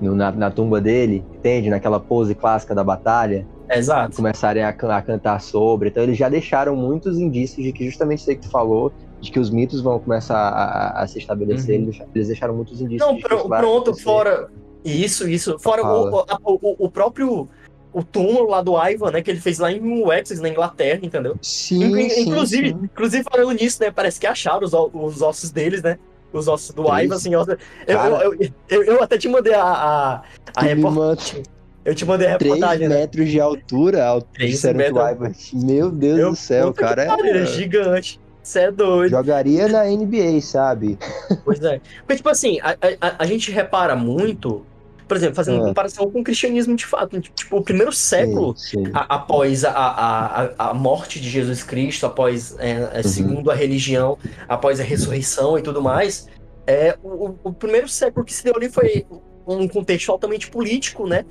no, 0.00 0.14
na, 0.14 0.32
na 0.32 0.50
tumba 0.50 0.80
dele, 0.80 1.22
entende? 1.34 1.68
Naquela 1.68 2.00
pose 2.00 2.34
clássica 2.34 2.74
da 2.74 2.82
batalha 2.82 3.46
Exato. 3.70 4.16
começarem 4.16 4.62
a, 4.62 4.68
a, 4.68 5.02
cantar 5.02 5.40
sobre. 5.40 5.88
Então 5.88 6.02
eles 6.02 6.16
já 6.16 6.28
deixaram 6.28 6.76
muitos 6.76 7.18
indícios 7.18 7.64
de 7.64 7.72
que 7.72 7.86
justamente 7.86 8.20
isso 8.20 8.28
que 8.28 8.36
tu 8.36 8.50
falou, 8.50 8.92
de 9.20 9.30
que 9.30 9.40
os 9.40 9.50
mitos 9.50 9.80
vão 9.80 9.98
começar 9.98 10.36
a, 10.36 11.02
a 11.02 11.06
se 11.06 11.18
estabelecer. 11.18 11.80
Uhum. 11.80 11.90
Eles, 12.14 12.28
deixaram 12.28 12.54
muitos 12.54 12.80
indícios. 12.80 13.08
Não, 13.08 13.18
pr 13.18 13.34
pronto, 13.48 13.94
fora. 13.94 14.48
Isso, 14.84 15.28
isso. 15.28 15.58
Fora 15.58 15.84
o, 15.84 16.24
o, 16.44 16.76
o, 16.86 16.90
próprio 16.90 17.48
o 17.92 18.04
túmulo 18.04 18.48
lá 18.50 18.62
do 18.62 18.76
Ivan, 18.78 19.10
né? 19.10 19.22
Que 19.22 19.30
ele 19.30 19.40
fez 19.40 19.58
lá 19.58 19.72
em 19.72 20.02
Wessex, 20.02 20.40
na 20.40 20.48
Inglaterra, 20.48 21.00
entendeu? 21.02 21.36
Sim, 21.42 21.98
inclusive, 22.20 22.68
sim. 22.68 22.80
inclusive 22.84 23.24
falando 23.24 23.52
nisso, 23.52 23.82
né? 23.82 23.90
Parece 23.90 24.20
que 24.20 24.26
acharam 24.26 24.64
os, 24.64 24.72
os 24.72 25.22
ossos 25.22 25.50
deles, 25.50 25.82
né? 25.82 25.98
Os 26.32 26.46
ossos 26.46 26.74
do 26.74 26.82
Ivan, 26.82 27.14
assim, 27.14 27.32
eu, 27.32 27.44
eu, 27.86 28.34
eu, 28.68 28.82
eu, 28.84 29.02
até 29.02 29.16
te 29.16 29.28
mandei 29.28 29.54
a, 29.54 29.64
a, 29.64 30.22
a 30.54 30.62
reportagem. 30.62 31.42
Eu 31.86 31.94
te 31.94 32.04
mandei 32.04 32.26
a 32.26 32.32
reportagem. 32.32 32.88
3 32.88 32.90
né? 32.90 32.98
metros 32.98 33.30
de 33.30 33.40
altura, 33.40 34.04
a 34.04 34.08
altura 34.08 34.74
metros. 34.74 35.52
Meu 35.52 35.88
Deus 35.88 36.18
eu, 36.18 36.30
do 36.30 36.36
céu, 36.36 36.74
cara. 36.74 37.04
É... 37.04 37.30
é 37.30 37.46
gigante. 37.46 38.20
Você 38.42 38.60
é 38.60 38.72
doido. 38.72 39.10
Jogaria 39.10 39.68
na 39.68 39.84
NBA, 39.84 40.40
sabe? 40.40 40.98
Pois 41.44 41.62
é. 41.62 41.80
Porque, 41.98 42.16
tipo 42.16 42.28
assim, 42.28 42.58
a, 42.60 42.76
a, 43.00 43.22
a 43.22 43.26
gente 43.26 43.50
repara 43.50 43.96
muito, 43.96 44.64
por 45.06 45.16
exemplo, 45.16 45.34
fazendo 45.36 45.62
ah. 45.62 45.68
comparação 45.68 46.10
com 46.10 46.20
o 46.20 46.24
cristianismo 46.24 46.74
de 46.74 46.86
fato. 46.86 47.20
Tipo, 47.20 47.56
o 47.56 47.62
primeiro 47.62 47.92
século 47.92 48.56
sim, 48.56 48.84
sim. 48.84 48.90
A, 48.92 49.16
após 49.16 49.64
a, 49.64 49.70
a, 49.70 50.70
a, 50.70 50.74
morte 50.74 51.20
de 51.20 51.28
Jesus 51.28 51.62
Cristo, 51.62 52.06
após 52.06 52.56
é, 52.58 52.70
é, 52.70 52.96
uhum. 52.96 53.02
segundo 53.02 53.50
a 53.50 53.54
religião, 53.54 54.18
após 54.48 54.80
a 54.80 54.84
ressurreição 54.84 55.58
e 55.58 55.62
tudo 55.62 55.82
mais, 55.82 56.28
é, 56.66 56.96
o, 57.02 57.34
o 57.42 57.52
primeiro 57.52 57.88
século 57.88 58.24
que 58.24 58.34
se 58.34 58.44
deu 58.44 58.54
ali 58.56 58.68
foi 58.68 59.06
um 59.46 59.68
contexto 59.68 60.10
altamente 60.10 60.48
político, 60.50 61.06
né? 61.06 61.24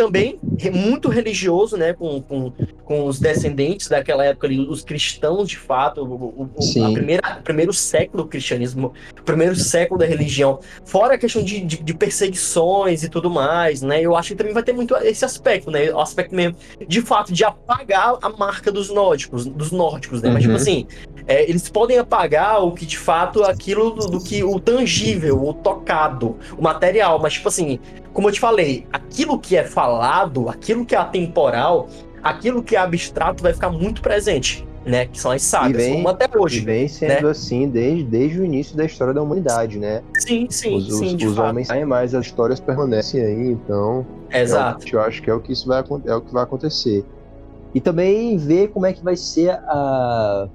Também 0.00 0.40
muito 0.72 1.10
religioso, 1.10 1.76
né, 1.76 1.92
com, 1.92 2.22
com, 2.22 2.50
com 2.84 3.04
os 3.04 3.20
descendentes 3.20 3.86
daquela 3.86 4.24
época 4.24 4.46
ali, 4.46 4.58
os 4.58 4.82
cristãos 4.82 5.46
de 5.46 5.58
fato, 5.58 6.02
o, 6.02 6.50
o 6.54 6.92
primeira, 6.94 7.40
primeiro 7.44 7.70
século 7.70 8.22
do 8.22 8.28
cristianismo, 8.28 8.94
o 9.18 9.22
primeiro 9.22 9.54
século 9.54 10.00
da 10.00 10.06
religião, 10.06 10.58
fora 10.86 11.14
a 11.14 11.18
questão 11.18 11.42
de, 11.42 11.60
de, 11.60 11.82
de, 11.82 11.94
perseguições 11.94 13.02
e 13.02 13.10
tudo 13.10 13.28
mais, 13.28 13.82
né, 13.82 14.00
eu 14.00 14.16
acho 14.16 14.30
que 14.30 14.36
também 14.36 14.54
vai 14.54 14.62
ter 14.62 14.72
muito 14.72 14.96
esse 14.96 15.22
aspecto, 15.22 15.70
né, 15.70 15.92
o 15.92 16.00
aspecto 16.00 16.34
mesmo, 16.34 16.56
de 16.88 17.02
fato, 17.02 17.30
de 17.30 17.44
apagar 17.44 18.16
a 18.22 18.30
marca 18.30 18.72
dos 18.72 18.88
nórdicos, 18.88 19.44
dos 19.44 19.70
nórdicos, 19.70 20.22
né, 20.22 20.28
uhum. 20.28 20.34
mas 20.34 20.42
tipo 20.42 20.54
uhum. 20.54 20.60
assim, 20.60 20.86
é, 21.30 21.48
eles 21.48 21.68
podem 21.68 21.96
apagar 21.96 22.60
o 22.64 22.72
que 22.72 22.84
de 22.84 22.98
fato 22.98 23.44
aquilo 23.44 23.92
do, 23.92 24.08
do, 24.08 24.20
que 24.20 24.42
o 24.42 24.58
tangível, 24.58 25.40
o 25.40 25.54
tocado, 25.54 26.36
o 26.58 26.62
material, 26.62 27.20
mas 27.20 27.34
tipo 27.34 27.48
assim, 27.48 27.78
como 28.12 28.28
eu 28.28 28.32
te 28.32 28.40
falei, 28.40 28.84
aquilo 28.92 29.38
que 29.38 29.56
é 29.56 29.62
falado, 29.62 30.48
aquilo 30.48 30.84
que 30.84 30.92
é 30.92 30.98
atemporal, 30.98 31.88
aquilo 32.20 32.64
que 32.64 32.74
é 32.74 32.80
abstrato 32.80 33.44
vai 33.44 33.54
ficar 33.54 33.70
muito 33.70 34.02
presente. 34.02 34.66
Né, 34.82 35.04
que 35.04 35.20
são 35.20 35.30
as 35.30 35.42
sagas, 35.42 35.76
vem, 35.76 35.96
como 35.96 36.08
até 36.08 36.26
hoje. 36.34 36.60
E 36.60 36.64
vem 36.64 36.88
sendo 36.88 37.24
né? 37.24 37.30
assim 37.30 37.68
desde, 37.68 38.02
desde 38.02 38.40
o 38.40 38.44
início 38.46 38.74
da 38.74 38.86
história 38.86 39.12
da 39.12 39.20
humanidade, 39.20 39.78
né? 39.78 40.02
Sim, 40.18 40.46
sim, 40.48 40.74
os, 40.74 40.98
sim. 40.98 41.16
Os, 41.16 41.22
os 41.22 41.38
homens 41.38 41.66
saem 41.68 41.84
mais, 41.84 42.14
as 42.14 42.24
histórias 42.24 42.58
permanecem 42.58 43.20
aí, 43.20 43.50
então. 43.50 44.06
Exato. 44.32 44.86
É 44.86 44.96
eu 44.96 45.02
acho 45.02 45.20
que 45.20 45.28
é 45.28 45.34
o 45.34 45.38
que 45.38 45.52
isso 45.52 45.68
vai, 45.68 45.84
é 46.06 46.14
o 46.14 46.22
que 46.22 46.32
vai 46.32 46.44
acontecer. 46.44 47.04
E 47.74 47.80
também 47.80 48.38
ver 48.38 48.68
como 48.68 48.86
é 48.86 48.94
que 48.94 49.04
vai 49.04 49.16
ser 49.16 49.50
a, 49.50 50.48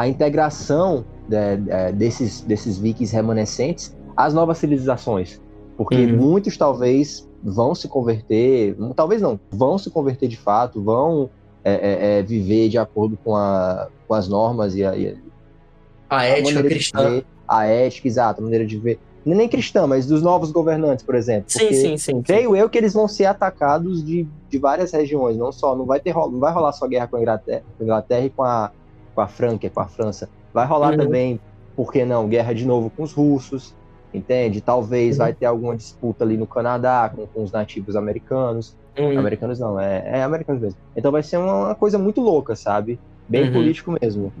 a 0.00 0.08
integração 0.08 1.04
né, 1.28 1.58
desses, 1.92 2.40
desses 2.40 2.78
vikings 2.78 3.14
remanescentes 3.14 3.94
às 4.16 4.32
novas 4.32 4.56
civilizações. 4.56 5.38
Porque 5.76 5.94
uhum. 5.94 6.16
muitos 6.16 6.56
talvez 6.56 7.28
vão 7.44 7.74
se 7.74 7.86
converter, 7.86 8.74
talvez 8.96 9.20
não, 9.20 9.38
vão 9.50 9.76
se 9.76 9.90
converter 9.90 10.26
de 10.26 10.38
fato, 10.38 10.82
vão 10.82 11.28
é, 11.62 11.72
é, 11.72 12.18
é, 12.18 12.22
viver 12.22 12.70
de 12.70 12.78
acordo 12.78 13.18
com, 13.22 13.36
a, 13.36 13.88
com 14.08 14.14
as 14.14 14.26
normas 14.26 14.74
e 14.74 14.82
a, 14.82 14.96
e 14.96 15.08
a, 15.08 16.16
a 16.16 16.24
ética 16.24 16.62
cristã. 16.62 17.10
Ver, 17.10 17.26
a 17.46 17.66
ética, 17.66 18.08
exato, 18.08 18.40
a 18.40 18.42
maneira 18.42 18.64
de 18.64 18.78
ver. 18.78 18.98
Nem 19.22 19.50
cristã, 19.50 19.86
mas 19.86 20.06
dos 20.06 20.22
novos 20.22 20.50
governantes, 20.50 21.04
por 21.04 21.14
exemplo. 21.14 21.44
Sim, 21.48 21.72
sim, 21.74 21.98
sim. 21.98 22.22
Creio 22.22 22.56
eu 22.56 22.70
que 22.70 22.78
eles 22.78 22.94
vão 22.94 23.06
ser 23.06 23.26
atacados 23.26 24.02
de, 24.02 24.26
de 24.48 24.58
várias 24.58 24.92
regiões, 24.92 25.36
não 25.36 25.52
só, 25.52 25.76
não 25.76 25.84
vai 25.84 26.00
ter 26.00 26.14
não 26.14 26.40
vai 26.40 26.54
rolar 26.54 26.72
só 26.72 26.88
guerra 26.88 27.06
com 27.06 27.16
a 27.16 27.20
Inglaterra, 27.20 27.62
com 27.76 27.82
a 27.82 27.84
Inglaterra 27.84 28.24
e 28.24 28.30
com 28.30 28.42
a, 28.42 28.72
com 29.20 29.24
a 29.24 29.28
Franca, 29.28 29.68
com 29.68 29.80
a 29.80 29.86
França. 29.86 30.30
Vai 30.52 30.66
rolar 30.66 30.92
uhum. 30.92 30.98
também, 30.98 31.40
por 31.76 31.92
que 31.92 32.04
não, 32.04 32.26
guerra 32.26 32.54
de 32.54 32.64
novo 32.64 32.88
com 32.90 33.02
os 33.02 33.12
russos, 33.12 33.74
entende? 34.14 34.60
Talvez 34.60 35.18
uhum. 35.18 35.24
vai 35.24 35.34
ter 35.34 35.46
alguma 35.46 35.76
disputa 35.76 36.24
ali 36.24 36.36
no 36.36 36.46
Canadá 36.46 37.12
com, 37.14 37.26
com 37.26 37.42
os 37.42 37.52
nativos 37.52 37.94
americanos. 37.96 38.76
Uhum. 38.98 39.18
Americanos 39.18 39.58
não, 39.58 39.78
é, 39.78 40.02
é, 40.06 40.22
americanos 40.22 40.62
mesmo. 40.62 40.78
Então 40.96 41.12
vai 41.12 41.22
ser 41.22 41.36
uma, 41.36 41.66
uma 41.66 41.74
coisa 41.74 41.98
muito 41.98 42.20
louca, 42.20 42.56
sabe? 42.56 42.98
Bem 43.28 43.44
uhum. 43.44 43.52
político 43.52 43.94
mesmo. 44.00 44.32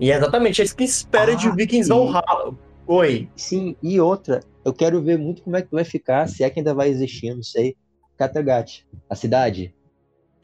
E 0.00 0.10
é 0.10 0.16
exatamente 0.16 0.60
é 0.60 0.64
isso 0.64 0.76
que 0.76 0.84
espera 0.84 1.32
ah, 1.32 1.36
de 1.36 1.48
Vikings 1.50 1.88
Valhalla. 1.88 2.54
Oi. 2.86 3.28
Sim, 3.36 3.76
e 3.80 4.00
outra, 4.00 4.40
eu 4.64 4.72
quero 4.72 5.00
ver 5.00 5.18
muito 5.18 5.42
como 5.42 5.56
é 5.56 5.62
que 5.62 5.70
vai 5.70 5.84
ficar, 5.84 6.28
se 6.28 6.42
é 6.42 6.50
que 6.50 6.58
ainda 6.58 6.74
vai 6.74 6.88
existir, 6.88 7.32
não 7.32 7.44
sei, 7.44 7.76
Kattegat, 8.18 8.84
a 9.08 9.14
cidade. 9.14 9.72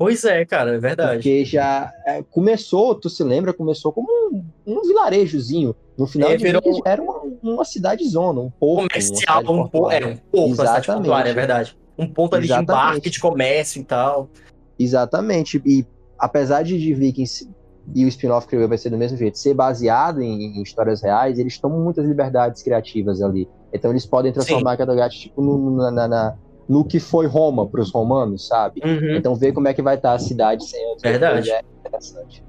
Pois 0.01 0.25
é, 0.25 0.47
cara, 0.47 0.75
é 0.75 0.79
verdade. 0.79 1.17
Porque 1.17 1.45
já 1.45 1.93
é, 2.07 2.23
começou, 2.23 2.95
tu 2.95 3.11
se 3.11 3.23
lembra, 3.23 3.53
começou 3.53 3.93
como 3.93 4.09
um, 4.11 4.43
um 4.67 4.81
vilarejozinho. 4.81 5.77
No 5.99 6.07
final 6.07 6.31
é, 6.31 6.39
de 6.39 6.43
virou... 6.43 6.63
era 6.87 7.03
uma, 7.03 7.21
uma 7.43 7.65
cidade 7.67 8.09
zona, 8.09 8.41
um 8.41 8.51
pouco. 8.51 8.89
Comercial, 8.89 9.43
um 9.43 9.69
pouco, 9.69 9.91
é, 9.91 10.07
um 10.07 10.17
pouco 10.17 10.53
Exatamente. 10.55 11.29
é 11.29 11.35
verdade. 11.35 11.77
Um 11.99 12.09
ponto 12.09 12.35
ali 12.35 12.47
Exatamente. 12.47 12.67
de 12.67 12.73
embarque, 12.73 13.11
de 13.11 13.21
comércio 13.21 13.83
e 13.83 13.85
tal. 13.85 14.31
Exatamente. 14.79 15.61
E 15.67 15.85
apesar 16.19 16.63
de, 16.63 16.79
de 16.79 16.95
Vikings 16.95 17.47
e 17.95 18.07
o 18.07 18.09
spin-off 18.09 18.49
que 18.49 18.57
vai 18.67 18.79
ser 18.79 18.89
do 18.89 18.97
mesmo 18.97 19.19
jeito, 19.19 19.39
ser 19.39 19.53
baseado 19.53 20.23
em, 20.23 20.57
em, 20.57 20.63
histórias 20.63 21.03
reais, 21.03 21.39
eles 21.39 21.59
tomam 21.59 21.79
muitas 21.79 22.07
liberdades 22.07 22.63
criativas 22.63 23.21
ali. 23.21 23.47
Então 23.71 23.91
eles 23.91 24.07
podem 24.07 24.33
transformar 24.33 24.79
Kattegat 24.79 25.15
tipo 25.15 25.43
no, 25.43 25.77
na, 25.77 26.09
na, 26.09 26.39
no 26.69 26.85
que 26.85 27.01
foi 27.01 27.27
Roma 27.27 27.67
para 27.67 27.81
os 27.81 27.91
romanos, 27.91 28.47
sabe? 28.47 28.81
Uhum. 28.85 29.17
Então 29.17 29.35
ver 29.35 29.53
como 29.53 29.69
é 29.69 29.75
que 29.75 29.83
vai 29.83 29.97
estar 29.97 30.13
a 30.13 30.19
cidade 30.19 30.65
sem 30.65 30.81
Verdade. 31.03 31.51
É 31.51 31.63
interessante. 31.87 32.45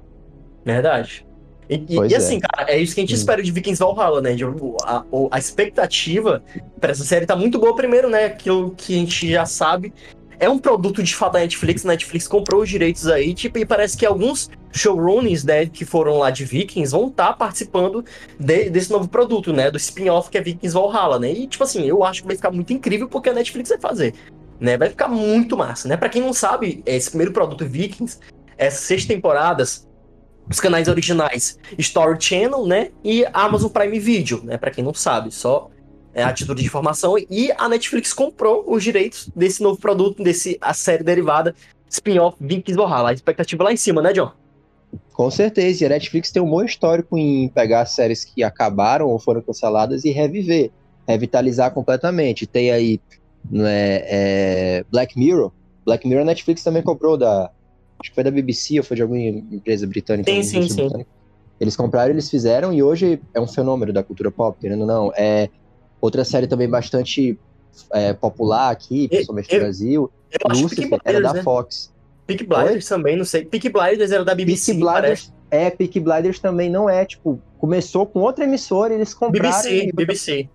Verdade. 0.64 1.26
E, 1.68 1.86
e, 1.88 2.14
assim, 2.14 2.36
é. 2.36 2.40
cara, 2.40 2.70
é 2.70 2.78
isso 2.78 2.94
que 2.94 3.00
a 3.00 3.02
gente 3.02 3.14
hum. 3.14 3.16
espera 3.16 3.42
de 3.42 3.50
Vikings 3.50 3.82
Valhalla, 3.82 4.20
né? 4.20 4.34
De, 4.34 4.44
a, 4.84 5.04
a 5.30 5.38
expectativa 5.38 6.42
para 6.80 6.90
essa 6.90 7.04
série 7.04 7.24
tá 7.24 7.34
muito 7.34 7.58
boa 7.58 7.74
primeiro, 7.74 8.10
né? 8.10 8.26
Aquilo 8.26 8.72
que 8.76 8.94
a 8.94 8.98
gente 8.98 9.30
já 9.30 9.46
sabe 9.46 9.92
é 10.42 10.48
um 10.48 10.58
produto 10.58 11.04
de 11.04 11.14
fato 11.14 11.34
da 11.34 11.38
Netflix. 11.38 11.84
A 11.86 11.88
Netflix 11.88 12.26
comprou 12.26 12.62
os 12.62 12.68
direitos 12.68 13.06
aí, 13.06 13.32
tipo, 13.32 13.58
e 13.58 13.64
parece 13.64 13.96
que 13.96 14.04
alguns 14.04 14.50
showrunners, 14.72 15.44
né, 15.44 15.66
que 15.66 15.84
foram 15.84 16.18
lá 16.18 16.32
de 16.32 16.44
Vikings 16.44 16.90
vão 16.90 17.06
estar 17.06 17.28
tá 17.28 17.32
participando 17.32 18.04
de, 18.40 18.68
desse 18.68 18.90
novo 18.90 19.06
produto, 19.06 19.52
né, 19.52 19.70
do 19.70 19.76
spin-off 19.76 20.28
que 20.28 20.36
é 20.36 20.40
Vikings 20.42 20.74
Valhalla, 20.74 21.20
né? 21.20 21.30
E 21.30 21.46
tipo 21.46 21.62
assim, 21.62 21.86
eu 21.86 22.02
acho 22.02 22.22
que 22.22 22.26
vai 22.26 22.34
ficar 22.34 22.50
muito 22.50 22.72
incrível 22.72 23.08
porque 23.08 23.28
a 23.28 23.32
Netflix 23.32 23.68
vai 23.68 23.78
fazer, 23.78 24.14
né? 24.58 24.76
Vai 24.76 24.88
ficar 24.88 25.06
muito 25.06 25.56
massa, 25.56 25.86
né? 25.86 25.96
Para 25.96 26.08
quem 26.08 26.20
não 26.20 26.32
sabe, 26.32 26.82
esse 26.84 27.10
primeiro 27.10 27.32
produto 27.32 27.64
Vikings, 27.64 28.18
essas 28.58 28.80
seis 28.80 29.06
temporadas, 29.06 29.86
os 30.50 30.58
canais 30.58 30.88
originais 30.88 31.56
Story 31.78 32.20
Channel, 32.20 32.66
né, 32.66 32.90
e 33.04 33.24
Amazon 33.32 33.70
Prime 33.70 34.00
Video, 34.00 34.42
né, 34.42 34.58
para 34.58 34.72
quem 34.72 34.82
não 34.82 34.92
sabe, 34.92 35.30
só 35.30 35.70
é, 36.14 36.22
a 36.22 36.32
título 36.32 36.58
de 36.58 36.64
informação, 36.64 37.16
e 37.30 37.52
a 37.56 37.68
Netflix 37.68 38.12
comprou 38.12 38.64
os 38.66 38.82
direitos 38.82 39.30
desse 39.34 39.62
novo 39.62 39.80
produto, 39.80 40.22
desse 40.22 40.58
a 40.60 40.74
série 40.74 41.02
derivada 41.02 41.54
spin-off 41.88 42.36
Vikings 42.40 42.76
Valhalla. 42.76 43.10
A 43.10 43.12
expectativa 43.12 43.64
lá 43.64 43.72
em 43.72 43.76
cima, 43.76 44.00
né, 44.02 44.12
John? 44.12 44.32
Com 45.12 45.30
certeza, 45.30 45.84
e 45.84 45.86
a 45.86 45.90
Netflix 45.90 46.30
tem 46.30 46.42
um 46.42 46.48
bom 46.48 46.62
histórico 46.62 47.16
em 47.16 47.48
pegar 47.48 47.86
séries 47.86 48.24
que 48.24 48.42
acabaram 48.42 49.08
ou 49.08 49.18
foram 49.18 49.40
canceladas 49.40 50.04
e 50.04 50.10
reviver, 50.10 50.70
revitalizar 51.06 51.72
completamente. 51.72 52.46
Tem 52.46 52.70
aí 52.70 53.00
é, 53.54 54.06
é, 54.08 54.84
Black 54.90 55.18
Mirror. 55.18 55.52
Black 55.84 56.06
Mirror 56.06 56.22
a 56.22 56.26
Netflix 56.26 56.62
também 56.62 56.82
comprou 56.82 57.16
da. 57.16 57.50
Acho 57.98 58.10
que 58.10 58.14
foi 58.14 58.24
da 58.24 58.30
BBC 58.30 58.78
ou 58.78 58.84
foi 58.84 58.96
de 58.96 59.02
alguma 59.02 59.20
empresa 59.20 59.86
britânica. 59.86 60.30
Sim, 60.30 60.42
sim, 60.42 60.68
sim. 60.68 61.06
Eles 61.60 61.76
compraram, 61.76 62.10
eles 62.10 62.28
fizeram, 62.28 62.72
e 62.72 62.82
hoje 62.82 63.20
é 63.32 63.40
um 63.40 63.46
fenômeno 63.46 63.92
da 63.92 64.02
cultura 64.02 64.30
pop, 64.30 64.58
querendo 64.60 64.80
ou 64.80 64.86
não. 64.86 65.12
É, 65.14 65.48
Outra 66.02 66.24
série 66.24 66.48
também 66.48 66.68
bastante 66.68 67.38
é, 67.92 68.12
popular 68.12 68.70
aqui, 68.70 69.06
principalmente 69.06 69.48
eu, 69.52 69.58
no 69.58 69.64
Brasil, 69.64 70.12
eu 70.32 70.60
Lucifer, 70.60 71.00
era 71.04 71.20
da 71.20 71.32
né? 71.32 71.42
Fox. 71.44 71.94
Peak 72.26 72.44
Blinders 72.44 72.90
Oi? 72.90 72.96
também, 72.96 73.16
não 73.16 73.24
sei. 73.24 73.44
Peak 73.44 73.68
Blinders 73.68 74.10
era 74.10 74.24
da 74.24 74.34
BBC, 74.34 74.72
Peak 74.74 74.84
Blinders, 74.84 75.32
É, 75.48 75.70
Peak 75.70 76.00
Blinders 76.00 76.40
também 76.40 76.68
não 76.68 76.90
é, 76.90 77.04
tipo, 77.04 77.40
começou 77.56 78.04
com 78.04 78.18
outra 78.18 78.42
emissora 78.44 78.92
e 78.92 78.96
eles 78.96 79.14
compraram... 79.14 79.62
BBC, 79.62 79.84
e... 79.84 79.92
BBC. 79.92 80.48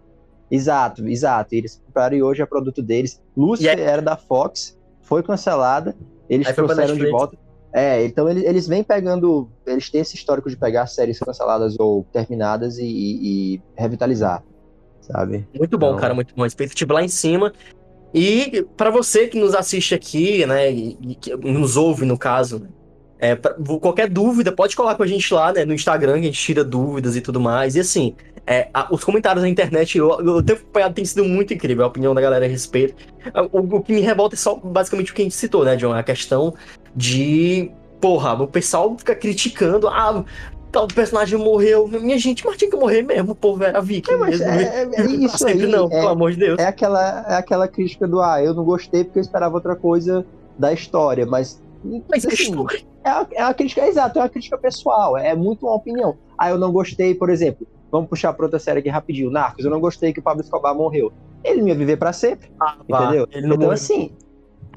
Exato, 0.52 1.08
exato. 1.08 1.56
Eles 1.56 1.82
compraram 1.86 2.18
e 2.18 2.22
hoje 2.22 2.42
é 2.42 2.46
produto 2.46 2.82
deles. 2.82 3.22
Lucifer 3.36 3.80
era 3.80 4.02
da 4.02 4.18
Fox, 4.18 4.78
foi 5.02 5.24
cancelada, 5.24 5.96
eles 6.30 6.54
trouxeram 6.54 6.96
de 6.98 7.10
volta. 7.10 7.38
É, 7.72 8.04
então 8.04 8.28
eles, 8.28 8.44
eles 8.44 8.68
vêm 8.68 8.84
pegando. 8.84 9.50
Eles 9.66 9.90
têm 9.90 10.02
esse 10.02 10.16
histórico 10.16 10.50
de 10.50 10.58
pegar 10.58 10.88
séries 10.88 11.20
canceladas 11.20 11.80
ou 11.80 12.06
terminadas 12.12 12.78
e, 12.80 12.86
e, 12.86 13.56
e 13.56 13.62
revitalizar 13.78 14.44
sabe? 15.08 15.48
Muito 15.58 15.78
bom, 15.78 15.90
então... 15.90 16.00
cara, 16.00 16.14
muito 16.14 16.34
bom. 16.36 16.46
Expectativa 16.46 16.94
lá 16.94 17.04
em 17.04 17.08
cima. 17.08 17.54
E 18.14 18.66
para 18.76 18.90
você 18.90 19.28
que 19.28 19.40
nos 19.40 19.54
assiste 19.54 19.94
aqui, 19.94 20.46
né, 20.46 20.72
e 20.72 21.16
que 21.20 21.36
nos 21.36 21.76
ouve 21.76 22.06
no 22.06 22.18
caso, 22.18 22.68
é, 23.20 23.36
pra, 23.36 23.56
qualquer 23.82 24.10
dúvida 24.10 24.52
pode 24.52 24.76
colar 24.76 24.96
com 24.96 25.04
a 25.04 25.08
gente 25.08 25.34
lá, 25.34 25.52
né, 25.52 25.66
no 25.66 25.74
Instagram, 25.74 26.14
que 26.14 26.20
a 26.20 26.24
gente 26.24 26.40
tira 26.40 26.64
dúvidas 26.64 27.16
e 27.16 27.22
tudo 27.22 27.40
mais. 27.40 27.76
E 27.76 27.80
assim, 27.80 28.16
é, 28.46 28.70
a, 28.74 28.88
os 28.94 29.04
comentários 29.04 29.44
na 29.44 29.50
internet, 29.50 29.98
eu, 29.98 30.10
eu 30.22 30.44
tenho 30.44 30.60
acompanhado, 30.60 30.94
tem 30.94 31.04
sido 31.04 31.26
muito 31.26 31.54
incrível 31.54 31.84
a 31.84 31.88
opinião 31.88 32.14
da 32.14 32.22
galera 32.22 32.46
a 32.46 32.48
respeito. 32.48 32.96
O, 33.52 33.78
o, 33.78 33.84
que 33.84 33.92
me 33.92 34.02
revolta 34.02 34.36
é 34.36 34.38
só 34.38 34.56
basicamente 34.56 35.12
o 35.12 35.16
que 35.16 35.22
a 35.22 35.26
gente 35.26 35.36
citou, 35.36 35.66
né, 35.66 35.76
John? 35.76 35.94
A 35.94 36.04
questão 36.04 36.54
de. 36.96 37.72
Porra, 38.00 38.34
o 38.34 38.48
pessoal 38.48 38.96
fica 38.96 39.16
criticando, 39.16 39.88
ah, 39.88 40.24
tal 40.78 40.88
personagem 40.88 41.40
morreu. 41.40 41.88
Minha 41.88 42.20
gente, 42.20 42.46
mas 42.46 42.56
tinha 42.58 42.70
que 42.70 42.78
morrer 42.78 43.02
mesmo, 43.02 43.32
o 43.32 43.36
povo 43.36 43.64
era 43.64 43.82
viking 43.82 44.12
é, 44.12 44.18
mesmo. 44.18 44.46
É, 44.46 44.84
é, 44.84 44.90
é 44.96 45.06
isso 45.06 45.38
sempre 45.40 45.66
aí, 45.66 45.72
não, 45.72 45.86
é, 45.88 45.90
pelo 45.90 46.10
amor 46.10 46.32
de 46.32 46.38
Deus. 46.38 46.60
É 46.60 46.68
aquela, 46.68 47.26
é 47.28 47.36
aquela 47.36 47.68
crítica 47.68 48.08
do, 48.08 48.22
ah, 48.22 48.44
eu 48.44 48.54
não 48.54 48.64
gostei 48.64 49.04
porque 49.04 49.18
eu 49.18 49.22
esperava 49.22 49.56
outra 49.56 49.76
coisa 49.76 50.26
da 50.58 50.72
história, 50.72 51.26
mas... 51.26 51.62
Mas 52.10 52.26
assim, 52.26 52.54
é, 53.04 53.12
uma, 53.12 53.28
é 53.32 53.44
uma 53.44 53.54
crítica, 53.54 53.82
é 53.82 53.88
exato, 53.88 54.20
é 54.20 54.22
uma 54.22 54.30
crítica 54.30 54.58
pessoal, 54.58 55.18
é 55.18 55.34
muito 55.36 55.66
uma 55.66 55.76
opinião. 55.76 56.18
Ah, 56.38 56.50
eu 56.50 56.58
não 56.58 56.72
gostei, 56.72 57.16
por 57.16 57.30
exemplo, 57.30 57.66
vamos 57.92 58.10
puxar 58.10 58.34
pra 58.34 58.46
outra 58.46 58.60
série 58.60 58.80
aqui 58.80 58.90
rapidinho, 58.90 59.32
Narcos, 59.32 59.64
eu 59.64 59.72
não 59.72 59.80
gostei 59.80 60.14
que 60.14 60.20
o 60.20 60.24
Pablo 60.24 60.44
Escobar 60.44 60.76
morreu. 60.76 61.12
Ele 61.44 61.62
não 61.62 61.68
ia 61.70 61.76
viver 61.76 61.98
pra 61.98 62.12
sempre, 62.12 62.52
ah, 62.60 62.78
entendeu? 62.88 63.28
então, 63.32 63.50
morreu. 63.50 63.72
assim, 63.72 64.12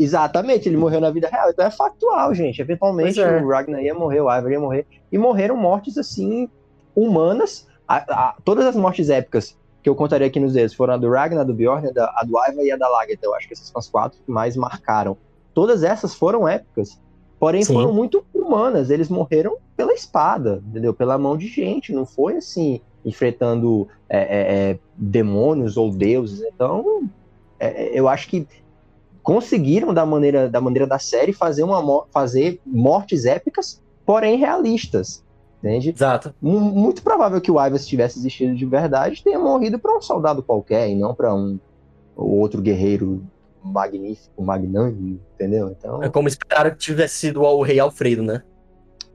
Exatamente, 0.03 0.67
ele 0.67 0.79
morreu 0.79 0.99
na 0.99 1.11
vida 1.11 1.29
real. 1.29 1.51
Então 1.51 1.63
é 1.63 1.71
factual, 1.71 2.35
gente. 2.35 2.59
Eventualmente 2.59 3.21
é. 3.21 3.43
o 3.43 3.47
Ragnar 3.47 3.83
ia 3.83 3.95
morrer, 3.95 4.21
o 4.23 4.35
Ivar 4.35 4.51
ia 4.51 4.59
morrer. 4.59 4.87
E 5.13 5.19
morreram 5.19 5.59
mortes, 5.59 5.99
assim, 5.99 6.49
humanas. 6.97 7.67
A, 7.87 7.97
a, 7.97 8.35
todas 8.43 8.65
as 8.65 8.75
mortes 8.75 9.11
épicas 9.11 9.55
que 9.83 9.91
eu 9.91 9.95
contaria 9.95 10.27
aqui 10.27 10.41
nos 10.41 10.55
dedos 10.55 10.73
foram 10.73 10.95
a 10.95 10.97
do 10.97 11.11
Ragnar, 11.11 11.43
a 11.43 11.45
do 11.45 11.53
Bjorn, 11.53 11.87
a, 11.89 11.91
da, 11.93 12.15
a 12.17 12.25
do 12.25 12.31
Ivar 12.31 12.65
e 12.65 12.73
a 12.73 12.79
da 12.79 12.89
Lagertha. 12.89 13.19
Então, 13.21 13.31
eu 13.33 13.37
acho 13.37 13.47
que 13.47 13.53
essas 13.53 13.67
são 13.67 13.79
as 13.79 13.89
quatro 13.91 14.19
que 14.25 14.31
mais 14.31 14.57
marcaram. 14.57 15.19
Todas 15.53 15.83
essas 15.83 16.15
foram 16.15 16.49
épicas. 16.49 16.99
Porém, 17.39 17.63
Sim. 17.63 17.75
foram 17.75 17.93
muito 17.93 18.25
humanas. 18.33 18.89
Eles 18.89 19.11
morreram 19.11 19.59
pela 19.77 19.93
espada, 19.93 20.63
entendeu? 20.67 20.95
Pela 20.95 21.19
mão 21.19 21.37
de 21.37 21.47
gente. 21.47 21.93
Não 21.93 22.07
foi 22.07 22.37
assim, 22.37 22.81
enfrentando 23.05 23.87
é, 24.09 24.19
é, 24.19 24.71
é 24.71 24.79
demônios 24.97 25.77
ou 25.77 25.91
deuses. 25.91 26.41
Então, 26.41 27.03
é, 27.59 27.85
é, 27.85 27.91
eu 27.93 28.09
acho 28.09 28.29
que 28.29 28.49
conseguiram 29.23 29.93
da 29.93 30.05
maneira 30.05 30.49
da 30.49 30.61
maneira 30.61 30.87
da 30.87 30.99
série 30.99 31.33
fazer 31.33 31.63
uma 31.63 32.05
fazer 32.11 32.61
mortes 32.65 33.25
épicas, 33.25 33.83
porém 34.05 34.37
realistas. 34.37 35.25
Entende? 35.59 35.91
Exato. 35.91 36.35
Muito 36.41 37.03
provável 37.03 37.41
que 37.41 37.51
o 37.51 37.63
Ivan, 37.63 37.77
se 37.77 37.87
tivesse 37.87 38.19
existido 38.19 38.55
de 38.55 38.65
verdade, 38.65 39.23
tenha 39.23 39.39
morrido 39.39 39.79
para 39.79 39.97
um 39.97 40.01
soldado 40.01 40.43
qualquer 40.43 40.89
e 40.89 40.95
não 40.95 41.15
para 41.15 41.35
um 41.35 41.59
outro 42.17 42.63
guerreiro 42.63 43.23
magnífico, 43.63 44.43
magnânimo, 44.43 45.21
entendeu? 45.35 45.69
Então... 45.69 46.03
É 46.03 46.09
como 46.09 46.29
esperar 46.29 46.71
que 46.71 46.79
tivesse 46.79 47.17
sido 47.17 47.43
o 47.43 47.63
rei 47.63 47.79
Alfredo, 47.79 48.23
né? 48.23 48.43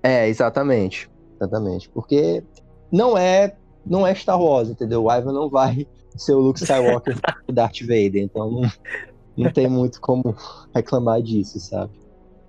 É, 0.03 0.29
exatamente. 0.29 1.09
Exatamente. 1.35 1.89
Porque 1.89 2.43
não 2.91 3.17
é 3.17 3.55
não 3.85 4.05
é 4.05 4.13
Star 4.15 4.41
Wars, 4.41 4.69
entendeu? 4.69 5.03
O 5.03 5.11
Ivan 5.11 5.31
não 5.31 5.49
vai 5.49 5.87
ser 6.15 6.33
o 6.33 6.39
Luke 6.39 6.61
Skywalker 6.61 7.17
o 7.47 7.51
Darth 7.51 7.81
Vader, 7.81 8.17
então 8.17 8.49
não, 8.51 8.71
não 9.37 9.51
tem 9.51 9.67
muito 9.67 9.99
como 10.01 10.35
reclamar 10.73 11.21
disso, 11.21 11.59
sabe? 11.59 11.91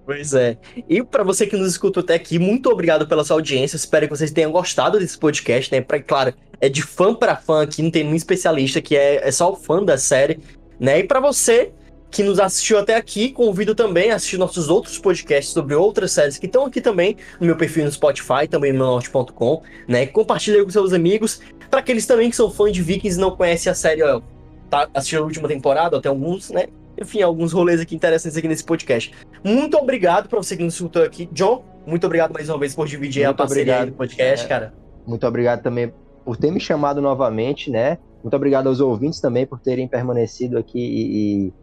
Pois 0.07 0.35
é. 0.35 0.57
E 0.89 1.03
para 1.03 1.25
você 1.25 1.49
que 1.49 1.57
nos 1.57 1.73
escutou 1.73 2.01
até 2.01 2.15
aqui, 2.15 2.39
muito 2.39 2.71
obrigado 2.71 3.09
pela 3.09 3.25
sua 3.25 3.35
audiência. 3.37 3.77
Espero 3.77 4.07
que 4.07 4.17
vocês 4.17 4.31
tenham 4.31 4.53
gostado 4.53 5.01
desse 5.01 5.19
podcast, 5.19 5.73
né? 5.73 5.81
Pra, 5.81 6.01
claro, 6.01 6.33
é 6.61 6.69
de 6.69 6.81
fã 6.81 7.13
para 7.13 7.35
fã 7.35 7.63
aqui, 7.63 7.83
não 7.83 7.91
tem 7.91 8.05
nenhum 8.05 8.15
especialista 8.15 8.81
que 8.81 8.97
é, 8.97 9.27
é 9.27 9.33
só 9.33 9.53
o 9.53 9.57
fã 9.57 9.83
da 9.83 9.99
série, 9.99 10.39
né? 10.79 11.01
E 11.01 11.05
para 11.05 11.19
você 11.19 11.73
que 12.09 12.23
nos 12.23 12.39
assistiu 12.39 12.79
até 12.79 12.95
aqui, 12.95 13.31
convido 13.31 13.75
também 13.75 14.13
a 14.13 14.15
assistir 14.15 14.39
nossos 14.39 14.69
outros 14.69 14.97
podcasts 14.97 15.53
sobre 15.53 15.75
outras 15.75 16.13
séries 16.13 16.39
que 16.39 16.47
estão 16.47 16.65
aqui 16.65 16.81
também 16.81 17.17
no 17.41 17.47
meu 17.47 17.57
perfil 17.57 17.85
no 17.85 17.91
Spotify, 17.91 18.47
também 18.49 18.73
no 18.73 18.79
norte.com, 18.79 19.63
né? 19.89 20.07
Compartilhe 20.07 20.63
com 20.63 20.71
seus 20.71 20.93
amigos. 20.93 21.41
Para 21.69 21.81
aqueles 21.81 22.07
também 22.07 22.31
que 22.31 22.37
são 22.37 22.49
fãs 22.49 22.73
de 22.73 22.81
Vikings 22.81 23.19
e 23.19 23.21
não 23.21 23.33
conhecem 23.33 23.73
a 23.73 23.75
série, 23.75 24.05
ó, 24.05 24.23
tá 24.69 24.89
assistindo 24.95 25.21
a 25.21 25.25
última 25.25 25.49
temporada, 25.49 25.97
até 25.97 26.09
alguns, 26.09 26.51
né? 26.51 26.67
Enfim, 27.01 27.23
alguns 27.23 27.53
rolês 27.53 27.81
aqui 27.81 27.95
interessantes 27.95 28.37
aqui 28.37 28.49
nesse 28.49 28.65
podcast. 28.65 29.13
Muito 29.45 29.77
obrigado 29.77 30.29
para 30.29 30.39
você 30.39 30.57
que 30.57 30.63
nos 30.63 30.75
escutou 30.75 31.03
aqui. 31.03 31.29
John, 31.33 31.65
muito 31.87 32.05
obrigado 32.07 32.33
mais 32.33 32.49
uma 32.49 32.59
vez 32.59 32.75
por 32.75 32.87
dividir 32.87 33.25
muito 33.25 33.35
a 33.35 33.35
parceria 33.35 33.63
obrigado. 33.75 33.91
do 33.91 33.97
podcast, 33.97 34.45
é, 34.45 34.49
cara. 34.49 34.75
Muito 35.07 35.27
obrigado 35.27 35.63
também 35.63 35.93
por 36.25 36.37
ter 36.37 36.51
me 36.51 36.59
chamado 36.59 37.01
novamente, 37.01 37.71
né? 37.71 37.99
Muito 38.23 38.35
obrigado 38.35 38.67
aos 38.69 38.81
ouvintes 38.81 39.21
também 39.21 39.47
por 39.47 39.61
terem 39.61 39.87
permanecido 39.87 40.59
aqui 40.59 40.81
e, 40.81 41.47
e 41.47 41.55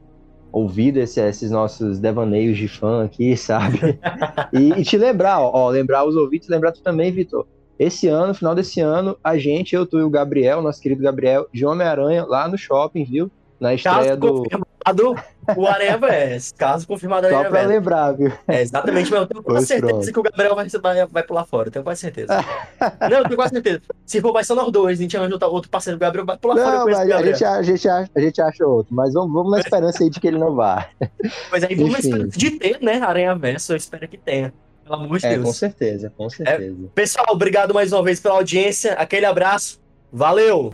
ouvido 0.54 1.00
esse, 1.00 1.20
esses 1.20 1.50
nossos 1.50 2.00
devaneios 2.00 2.58
de 2.58 2.68
fã 2.68 3.04
aqui, 3.04 3.36
sabe? 3.36 4.00
e, 4.54 4.80
e, 4.80 4.84
te 4.84 4.98
lembrar, 4.98 5.42
ó, 5.42 5.52
ó, 5.52 5.70
lembrar 5.70 6.06
os 6.06 6.16
ouvintes, 6.16 6.48
lembrar 6.48 6.72
tu 6.72 6.82
também, 6.82 7.12
Vitor. 7.12 7.46
Esse 7.84 8.08
ano, 8.08 8.34
final 8.34 8.56
desse 8.56 8.80
ano, 8.80 9.18
a 9.22 9.38
gente, 9.38 9.76
eu, 9.76 9.86
tu 9.86 10.00
e 10.00 10.04
o 10.04 10.10
Gabriel, 10.10 10.62
nosso 10.62 10.82
querido 10.82 11.04
Gabriel, 11.04 11.50
de 11.52 11.66
Homem-Aranha, 11.66 12.24
lá 12.26 12.48
no 12.48 12.58
shopping, 12.58 13.04
viu? 13.04 13.30
Na 13.60 13.74
estreia 13.74 14.16
do 14.16 14.44
confirmado 14.44 15.16
o 15.58 15.68
Areva 15.68 16.08
é. 16.08 16.38
Caso 16.58 16.88
confirmado 16.88 17.28
Só 17.28 17.44
pra 17.44 17.64
lembrar, 17.64 18.14
viu? 18.14 18.32
É, 18.48 18.62
exatamente, 18.62 19.12
mas 19.12 19.22
eu 19.22 19.28
tenho 19.28 19.44
quase 19.44 19.66
certeza 19.66 19.94
pronto. 19.94 20.14
que 20.14 20.20
o 20.20 20.24
Gabriel 20.24 20.56
vai, 20.56 20.68
vai, 20.70 21.06
vai 21.08 21.24
pular 21.24 21.46
fora. 21.46 21.68
Eu 21.68 21.72
tenho 21.72 21.84
quase 21.84 22.02
certeza. 22.02 22.34
não, 23.02 23.18
eu 23.18 23.24
tenho 23.24 23.36
quase 23.36 23.52
certeza. 23.52 23.82
Se 24.06 24.22
for, 24.22 24.32
vai 24.32 24.44
ser 24.44 24.54
nós 24.54 24.72
dois. 24.72 25.00
A 25.00 25.02
gente 25.02 25.18
arranja 25.18 25.38
outro 25.48 25.70
parceiro 25.70 25.98
do 25.98 26.02
Gabriel, 26.02 26.26
vai 26.26 26.38
pular 26.38 26.56
não, 26.56 26.64
fora. 26.64 26.86
Mas 26.86 27.12
a, 27.12 27.22
gente, 27.22 27.44
a, 27.44 27.62
gente 27.62 27.88
acha, 27.88 28.12
a 28.16 28.20
gente 28.20 28.42
acha 28.42 28.66
outro, 28.66 28.96
mas 28.96 29.14
vamos, 29.14 29.34
vamos 29.34 29.52
na 29.52 29.60
esperança 29.60 30.04
aí 30.04 30.10
de 30.10 30.20
que 30.20 30.28
ele 30.28 30.38
não 30.38 30.56
vá. 30.56 30.88
Mas 31.52 31.64
aí 31.64 31.76
vamos 31.76 31.92
na 31.92 32.00
esperança 32.00 32.38
de 32.38 32.52
ter, 32.52 32.80
né? 32.82 33.02
Aranha 33.02 33.36
Verso, 33.36 33.74
eu 33.74 33.78
espero 33.78 34.08
que 34.08 34.18
tenha. 34.18 34.54
Pelo 34.84 34.96
amor 34.96 35.18
de 35.18 35.26
é, 35.26 35.30
Deus. 35.36 35.46
Com 35.46 35.54
certeza, 35.54 36.14
com 36.16 36.30
certeza. 36.30 36.86
É, 36.86 36.90
pessoal, 36.94 37.28
obrigado 37.30 37.74
mais 37.74 37.92
uma 37.94 38.04
vez 38.04 38.20
pela 38.20 38.36
audiência. 38.36 38.94
Aquele 38.94 39.26
abraço. 39.26 39.82
Valeu! 40.12 40.74